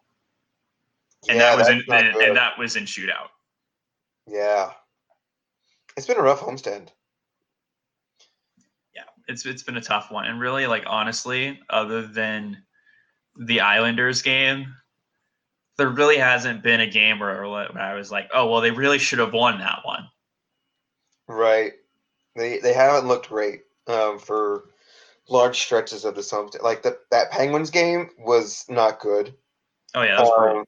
and 1.28 1.38
yeah, 1.38 1.56
that 1.56 1.58
was 1.58 1.68
in 1.68 1.82
and, 1.90 2.16
and 2.16 2.36
that 2.36 2.58
was 2.58 2.76
in 2.76 2.84
shootout. 2.84 3.28
yeah. 4.26 4.72
It's 5.96 6.06
been 6.06 6.18
a 6.18 6.22
rough 6.22 6.40
homestand. 6.40 6.88
Yeah, 8.94 9.02
it's 9.28 9.46
it's 9.46 9.62
been 9.62 9.76
a 9.76 9.82
tough 9.82 10.10
one, 10.10 10.26
and 10.26 10.40
really 10.40 10.66
like 10.66 10.84
honestly, 10.86 11.60
other 11.70 12.06
than 12.06 12.62
the 13.36 13.60
Islanders 13.60 14.22
game, 14.22 14.74
there 15.76 15.88
really 15.88 16.18
hasn't 16.18 16.62
been 16.62 16.80
a 16.80 16.86
game 16.90 17.18
where, 17.18 17.48
where 17.48 17.78
I 17.78 17.94
was 17.94 18.10
like, 18.10 18.28
oh 18.32 18.50
well, 18.50 18.60
they 18.60 18.70
really 18.70 18.98
should 18.98 19.18
have 19.18 19.32
won 19.32 19.58
that 19.58 19.80
one. 19.84 20.08
Right. 21.28 21.72
They 22.36 22.58
they 22.58 22.72
haven't 22.72 23.08
looked 23.08 23.28
great 23.28 23.62
um, 23.86 24.18
for 24.18 24.64
large 25.28 25.60
stretches 25.60 26.04
of 26.04 26.14
the 26.14 26.20
homestand. 26.20 26.62
Like 26.62 26.82
the, 26.82 26.98
that 27.10 27.30
Penguins 27.30 27.70
game 27.70 28.10
was 28.18 28.64
not 28.68 29.00
good. 29.00 29.34
Oh 29.94 30.02
yeah, 30.02 30.16
that's. 30.16 30.30
Um, 30.36 30.64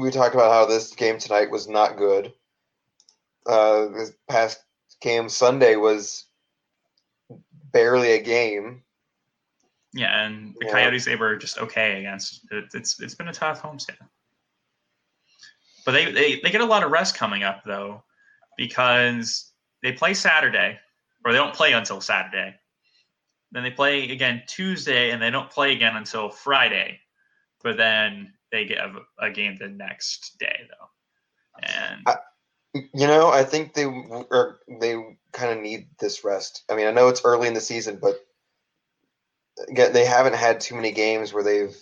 we 0.00 0.10
talked 0.10 0.34
about 0.34 0.52
how 0.52 0.66
this 0.66 0.92
game 0.94 1.18
tonight 1.18 1.50
was 1.50 1.68
not 1.68 1.96
good. 1.96 2.32
Uh, 3.48 3.86
this 3.88 4.12
past 4.28 4.58
game 5.00 5.28
Sunday 5.28 5.76
was 5.76 6.24
barely 7.72 8.12
a 8.12 8.22
game. 8.22 8.82
Yeah, 9.92 10.24
and 10.26 10.54
the 10.58 10.66
Yeah. 10.66 10.72
Coyotes 10.72 11.04
they 11.04 11.16
were 11.16 11.36
just 11.36 11.58
okay 11.58 12.00
against. 12.00 12.40
It, 12.50 12.64
it's 12.74 13.00
it's 13.00 13.14
been 13.14 13.28
a 13.28 13.32
tough 13.32 13.62
homestand, 13.62 14.08
but 15.84 15.92
they, 15.92 16.10
they 16.12 16.40
they 16.40 16.50
get 16.50 16.60
a 16.60 16.66
lot 16.66 16.82
of 16.82 16.90
rest 16.90 17.16
coming 17.16 17.44
up 17.44 17.62
though, 17.64 18.02
because 18.56 19.52
they 19.82 19.92
play 19.92 20.12
Saturday, 20.12 20.78
or 21.24 21.32
they 21.32 21.38
don't 21.38 21.54
play 21.54 21.72
until 21.72 22.00
Saturday. 22.00 22.54
Then 23.52 23.62
they 23.62 23.70
play 23.70 24.10
again 24.10 24.42
Tuesday, 24.46 25.12
and 25.12 25.22
they 25.22 25.30
don't 25.30 25.50
play 25.50 25.72
again 25.72 25.96
until 25.96 26.28
Friday. 26.28 27.00
But 27.62 27.76
then 27.76 28.34
they 28.52 28.64
get 28.66 28.78
a, 28.78 28.92
a 29.18 29.30
game 29.30 29.56
the 29.56 29.68
next 29.68 30.36
day 30.38 30.68
though, 30.68 31.62
and 31.62 32.02
I- 32.06 32.16
You 32.92 33.06
know, 33.06 33.30
I 33.30 33.44
think 33.44 33.74
they 33.74 33.84
or 33.84 34.60
they 34.80 35.16
kind 35.32 35.52
of 35.52 35.58
need 35.62 35.88
this 35.98 36.24
rest. 36.24 36.64
I 36.70 36.74
mean, 36.76 36.86
I 36.86 36.90
know 36.92 37.08
it's 37.08 37.24
early 37.24 37.48
in 37.48 37.54
the 37.54 37.60
season, 37.60 37.98
but 38.00 38.16
again, 39.68 39.92
they 39.92 40.04
haven't 40.04 40.34
had 40.34 40.60
too 40.60 40.74
many 40.74 40.92
games 40.92 41.32
where 41.32 41.42
they've 41.44 41.76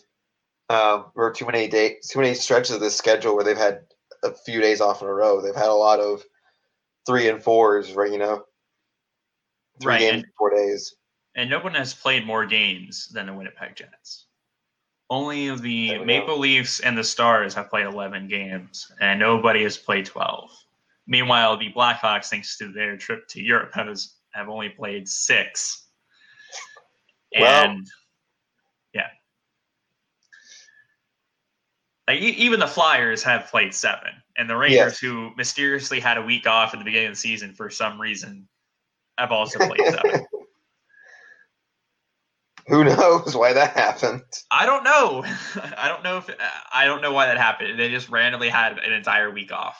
um, 0.70 1.06
or 1.14 1.32
too 1.32 1.46
many 1.46 1.68
day, 1.68 1.96
too 2.08 2.20
many 2.20 2.34
stretches 2.34 2.70
of 2.74 2.80
this 2.80 2.96
schedule 2.96 3.34
where 3.34 3.44
they've 3.44 3.56
had 3.56 3.80
a 4.22 4.32
few 4.32 4.60
days 4.60 4.80
off 4.80 5.02
in 5.02 5.08
a 5.08 5.12
row. 5.12 5.40
They've 5.40 5.54
had 5.54 5.68
a 5.68 5.74
lot 5.74 6.00
of 6.00 6.22
three 7.06 7.28
and 7.28 7.42
fours, 7.42 7.92
right? 7.92 8.10
You 8.10 8.18
know, 8.18 8.44
three 9.80 9.92
Right, 9.94 10.00
games 10.00 10.14
and- 10.14 10.24
in 10.24 10.30
four 10.38 10.50
days. 10.50 10.94
and 11.34 11.50
no 11.50 11.58
one 11.60 11.74
has 11.74 11.92
played 11.94 12.24
more 12.26 12.46
games 12.46 13.08
than 13.08 13.26
the 13.26 13.34
Winnipeg 13.34 13.76
Jets. 13.76 14.26
Only 15.10 15.54
the 15.54 15.98
Maple 15.98 16.38
Leafs 16.38 16.80
and 16.80 16.96
the 16.96 17.04
Stars 17.04 17.52
have 17.54 17.68
played 17.68 17.84
11 17.84 18.26
games, 18.26 18.90
and 19.00 19.20
nobody 19.20 19.62
has 19.64 19.76
played 19.76 20.06
12. 20.06 20.50
Meanwhile, 21.06 21.58
the 21.58 21.72
Blackhawks, 21.72 22.26
thanks 22.28 22.56
to 22.58 22.72
their 22.72 22.96
trip 22.96 23.28
to 23.28 23.42
Europe, 23.42 23.72
has 23.74 24.14
have 24.32 24.48
only 24.48 24.68
played 24.70 25.08
six. 25.08 25.86
Well- 27.38 27.64
And 27.70 27.86
yeah. 28.94 29.08
Like, 32.08 32.20
e- 32.20 32.28
even 32.36 32.60
the 32.60 32.66
Flyers 32.66 33.22
have 33.22 33.46
played 33.48 33.74
seven, 33.74 34.10
and 34.36 34.48
the 34.48 34.56
Rangers, 34.56 34.76
Yes. 34.78 34.98
who 34.98 35.34
mysteriously 35.36 36.00
had 36.00 36.16
a 36.18 36.22
week 36.22 36.46
off 36.46 36.74
at 36.74 36.78
the 36.78 36.84
beginning 36.84 37.08
of 37.08 37.12
the 37.14 37.20
season 37.20 37.54
for 37.54 37.70
some 37.70 38.00
reason, 38.00 38.48
have 39.18 39.32
also 39.32 39.58
played 39.58 39.80
seven. 39.84 40.26
Who 42.66 42.82
knows 42.82 43.36
why 43.36 43.52
that 43.52 43.76
happened? 43.76 44.22
I 44.50 44.64
don't 44.64 44.84
know. 44.84 45.22
I 45.76 45.86
don't 45.86 46.02
know 46.02 46.16
if 46.18 46.30
I 46.72 46.86
don't 46.86 47.02
know 47.02 47.12
why 47.12 47.26
that 47.26 47.36
happened. 47.36 47.78
They 47.78 47.90
just 47.90 48.08
randomly 48.08 48.48
had 48.48 48.78
an 48.78 48.90
entire 48.92 49.30
week 49.30 49.52
off. 49.52 49.76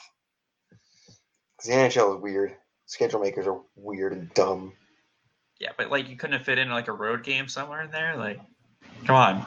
'Cause 1.65 1.73
the 1.73 1.79
NHL 1.81 2.15
is 2.17 2.21
weird. 2.21 2.55
Schedule 2.85 3.21
makers 3.21 3.47
are 3.47 3.59
weird 3.75 4.13
and 4.13 4.31
dumb. 4.35 4.73
Yeah, 5.59 5.71
but 5.75 5.89
like 5.89 6.07
you 6.07 6.15
couldn't 6.15 6.37
have 6.37 6.45
fit 6.45 6.59
in 6.59 6.69
like 6.69 6.87
a 6.89 6.91
road 6.91 7.23
game 7.23 7.47
somewhere 7.47 7.81
in 7.81 7.89
there. 7.89 8.15
Like, 8.17 8.39
come 9.05 9.15
on. 9.15 9.45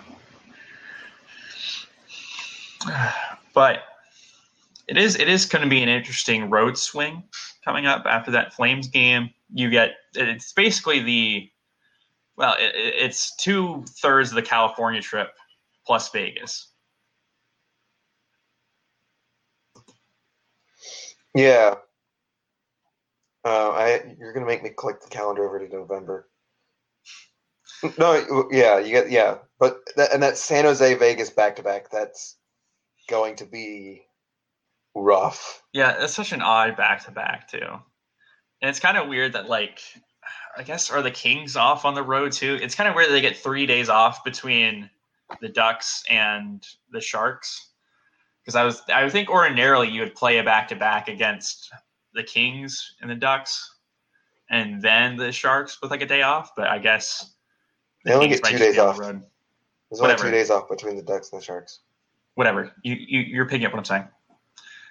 But 3.54 3.82
it 4.86 4.96
is 4.96 5.16
it 5.16 5.28
is 5.28 5.44
going 5.46 5.62
to 5.64 5.68
be 5.68 5.82
an 5.82 5.88
interesting 5.88 6.48
road 6.48 6.76
swing 6.78 7.24
coming 7.64 7.86
up 7.86 8.04
after 8.06 8.30
that 8.32 8.52
Flames 8.52 8.86
game. 8.88 9.30
You 9.52 9.68
get 9.70 9.94
it's 10.14 10.52
basically 10.52 11.00
the 11.00 11.50
well, 12.36 12.54
it- 12.58 12.74
it's 12.74 13.34
two 13.36 13.84
thirds 14.00 14.30
of 14.30 14.36
the 14.36 14.42
California 14.42 15.00
trip 15.00 15.30
plus 15.86 16.08
Vegas. 16.10 16.68
Yeah. 21.34 21.76
Uh, 23.48 23.70
I 23.70 24.14
you're 24.18 24.34
gonna 24.34 24.44
make 24.44 24.62
me 24.62 24.68
click 24.68 25.00
the 25.00 25.08
calendar 25.08 25.46
over 25.46 25.58
to 25.58 25.74
November. 25.74 26.28
No, 27.96 28.48
yeah, 28.50 28.80
you 28.80 28.90
get 28.90 29.08
yeah, 29.08 29.38
but 29.60 29.78
that, 29.94 30.12
and 30.12 30.20
that 30.22 30.36
San 30.36 30.64
Jose 30.64 30.94
Vegas 30.94 31.30
back 31.30 31.54
to 31.56 31.62
back. 31.62 31.90
That's 31.90 32.36
going 33.08 33.36
to 33.36 33.46
be 33.46 34.02
rough. 34.96 35.62
Yeah, 35.72 36.02
it's 36.02 36.12
such 36.12 36.32
an 36.32 36.42
odd 36.42 36.76
back 36.76 37.04
to 37.04 37.12
back 37.12 37.48
too. 37.48 37.68
And 38.60 38.68
it's 38.68 38.80
kind 38.80 38.96
of 38.98 39.08
weird 39.08 39.34
that 39.34 39.48
like 39.48 39.80
I 40.56 40.64
guess 40.64 40.90
are 40.90 41.02
the 41.02 41.12
Kings 41.12 41.54
off 41.56 41.84
on 41.84 41.94
the 41.94 42.02
road 42.02 42.32
too? 42.32 42.58
It's 42.60 42.74
kind 42.74 42.88
of 42.88 42.96
weird 42.96 43.10
that 43.10 43.12
they 43.12 43.20
get 43.20 43.36
three 43.36 43.64
days 43.64 43.88
off 43.88 44.24
between 44.24 44.90
the 45.40 45.48
Ducks 45.48 46.02
and 46.10 46.66
the 46.90 47.00
Sharks. 47.00 47.70
Because 48.42 48.56
I 48.56 48.64
was 48.64 48.82
I 48.92 49.08
think 49.08 49.30
ordinarily 49.30 49.88
you 49.88 50.00
would 50.00 50.16
play 50.16 50.38
a 50.38 50.42
back 50.42 50.66
to 50.68 50.76
back 50.76 51.06
against 51.06 51.70
the 52.14 52.22
Kings 52.22 52.94
and 53.00 53.10
the 53.10 53.14
Ducks 53.14 53.74
and 54.50 54.80
then 54.82 55.16
the 55.16 55.30
Sharks 55.32 55.80
with 55.82 55.90
like 55.90 56.02
a 56.02 56.06
day 56.06 56.22
off, 56.22 56.52
but 56.56 56.68
I 56.68 56.78
guess 56.78 57.34
They 58.04 58.12
only 58.12 58.28
Kings 58.28 58.40
get 58.40 58.50
two 58.52 58.58
days 58.58 58.76
the 58.76 58.86
off. 58.86 58.98
road. 58.98 59.22
There's 59.90 60.00
only 60.00 60.12
Whatever. 60.12 60.24
two 60.24 60.30
days 60.30 60.50
off 60.50 60.68
between 60.68 60.96
the 60.96 61.02
Ducks 61.02 61.30
and 61.32 61.40
the 61.40 61.44
Sharks. 61.44 61.80
Whatever. 62.34 62.72
You, 62.82 62.94
you 62.94 63.20
you're 63.20 63.46
picking 63.46 63.66
up 63.66 63.72
what 63.72 63.78
I'm 63.78 63.84
saying. 63.84 64.08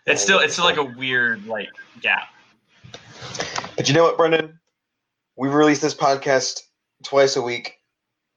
It's 0.06 0.22
Yeah, 0.22 0.26
still 0.26 0.40
it's 0.40 0.54
still 0.54 0.66
like 0.66 0.78
a 0.78 0.84
weird 0.84 1.46
like 1.48 1.70
gap. 2.02 2.30
But 3.76 3.88
you 3.88 3.94
know 3.94 4.04
what, 4.04 4.18
Brendan? 4.18 4.60
We 5.36 5.50
release 5.50 5.80
this 5.80 5.94
podcast 5.94 6.62
twice 7.04 7.36
a 7.36 7.42
week. 7.42 7.76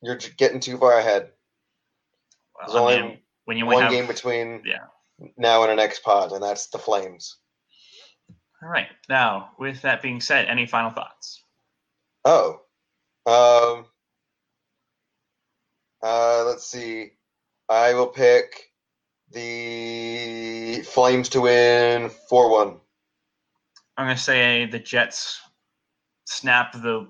You're 0.02 0.16
getting 0.36 0.60
too 0.60 0.76
far 0.78 0.98
ahead. 0.98 1.30
Well, 2.54 2.66
There's 2.66 2.76
I 2.76 3.02
only 3.04 3.22
when 3.46 3.56
you 3.56 3.66
One 3.66 3.82
have 3.82 3.90
game 3.90 4.06
between 4.06 4.62
yeah. 4.64 4.84
now 5.36 5.62
and 5.62 5.70
our 5.70 5.76
next 5.76 6.02
pod, 6.02 6.32
and 6.32 6.42
that's 6.42 6.66
the 6.68 6.78
Flames. 6.78 7.36
All 8.62 8.68
right. 8.68 8.88
Now, 9.08 9.50
with 9.58 9.82
that 9.82 10.02
being 10.02 10.20
said, 10.20 10.46
any 10.46 10.66
final 10.66 10.90
thoughts? 10.90 11.42
Oh. 12.24 12.60
Um 13.26 13.86
uh 16.02 16.44
let's 16.46 16.66
see. 16.66 17.12
I 17.68 17.94
will 17.94 18.08
pick 18.08 18.70
the 19.30 20.82
Flames 20.82 21.28
to 21.30 21.42
win 21.42 22.10
4-1. 22.30 22.80
I'm 23.96 24.06
going 24.06 24.16
to 24.16 24.22
say 24.22 24.66
the 24.66 24.78
Jets 24.78 25.40
snap 26.24 26.72
the 26.72 27.06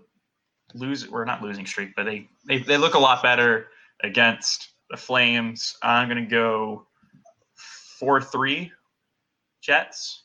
lose 0.74 1.06
or 1.06 1.24
not 1.24 1.42
losing 1.42 1.66
streak, 1.66 1.94
but 1.96 2.04
they, 2.04 2.28
they 2.46 2.58
they 2.58 2.76
look 2.76 2.94
a 2.94 2.98
lot 2.98 3.22
better 3.22 3.68
against 4.02 4.70
the 4.90 4.96
Flames. 4.96 5.76
I'm 5.82 6.08
going 6.08 6.22
to 6.22 6.30
go 6.30 6.86
4-3 8.02 8.70
Jets. 9.62 10.24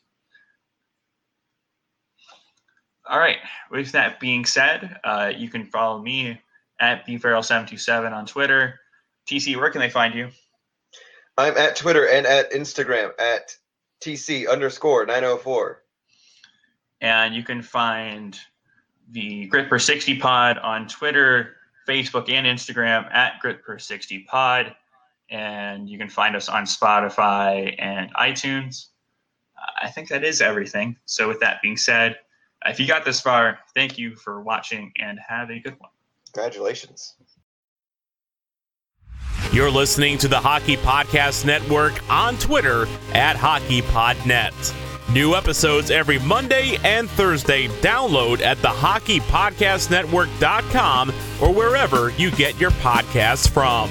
All 3.08 3.20
right. 3.20 3.38
With 3.70 3.92
that 3.92 4.20
being 4.20 4.46
said, 4.46 5.00
uh, 5.04 5.32
you 5.36 5.50
can 5.50 5.66
follow 5.66 6.02
me 6.02 6.40
at 6.80 7.06
bfarrell727 7.08 8.12
on 8.12 8.26
Twitter. 8.26 8.80
TC, 9.30 9.56
where 9.56 9.70
can 9.70 9.82
they 9.82 9.90
find 9.90 10.14
you? 10.14 10.30
I'm 11.38 11.58
at 11.58 11.76
Twitter 11.76 12.08
and 12.08 12.26
at 12.26 12.52
Instagram 12.52 13.12
at 13.20 13.56
TC 14.02 14.50
underscore 14.50 15.06
904. 15.06 15.82
And 17.02 17.36
you 17.36 17.44
can 17.44 17.62
find 17.62 18.40
the 19.12 19.46
Grit 19.48 19.70
Per 19.70 19.78
60 19.78 20.18
Pod 20.18 20.58
on 20.60 20.88
Twitter, 20.88 21.58
Facebook, 21.88 22.30
and 22.30 22.48
Instagram 22.48 23.12
at 23.14 23.40
Grit 23.40 23.64
Per 23.64 23.78
60 23.78 24.20
Pod. 24.20 24.76
And 25.30 25.90
you 25.90 25.98
can 25.98 26.10
find 26.10 26.36
us 26.36 26.50
on 26.50 26.66
Spotify 26.66 27.76
and 27.80 28.14
iTunes. 28.16 28.88
I 29.82 29.90
think 29.90 30.10
that 30.10 30.24
is 30.24 30.42
everything. 30.42 30.98
So, 31.06 31.28
with 31.28 31.40
that 31.40 31.62
being 31.62 31.78
said, 31.78 32.18
if 32.66 32.80
you 32.80 32.88
got 32.88 33.06
this 33.06 33.22
far, 33.22 33.60
thank 33.74 33.98
you 33.98 34.16
for 34.16 34.42
watching 34.42 34.92
and 34.98 35.20
have 35.28 35.50
a 35.50 35.60
good 35.60 35.76
one. 35.80 35.90
Congratulations. 36.34 37.16
You're 39.52 39.72
listening 39.72 40.18
to 40.18 40.28
the 40.28 40.40
Hockey 40.40 40.76
Podcast 40.78 41.46
Network 41.46 41.94
on 42.10 42.36
Twitter 42.38 42.88
at 43.14 43.36
HockeyPodNet. 43.38 45.14
New 45.14 45.36
episodes 45.36 45.92
every 45.92 46.18
Monday 46.20 46.78
and 46.84 47.10
Thursday. 47.12 47.68
Download 47.80 48.42
at 48.42 48.62
the 48.62 48.68
HockeyPodcastNetwork.com 48.68 51.14
or 51.42 51.54
wherever 51.54 52.10
you 52.12 52.32
get 52.32 52.60
your 52.60 52.72
podcasts 52.72 53.48
from. 53.48 53.90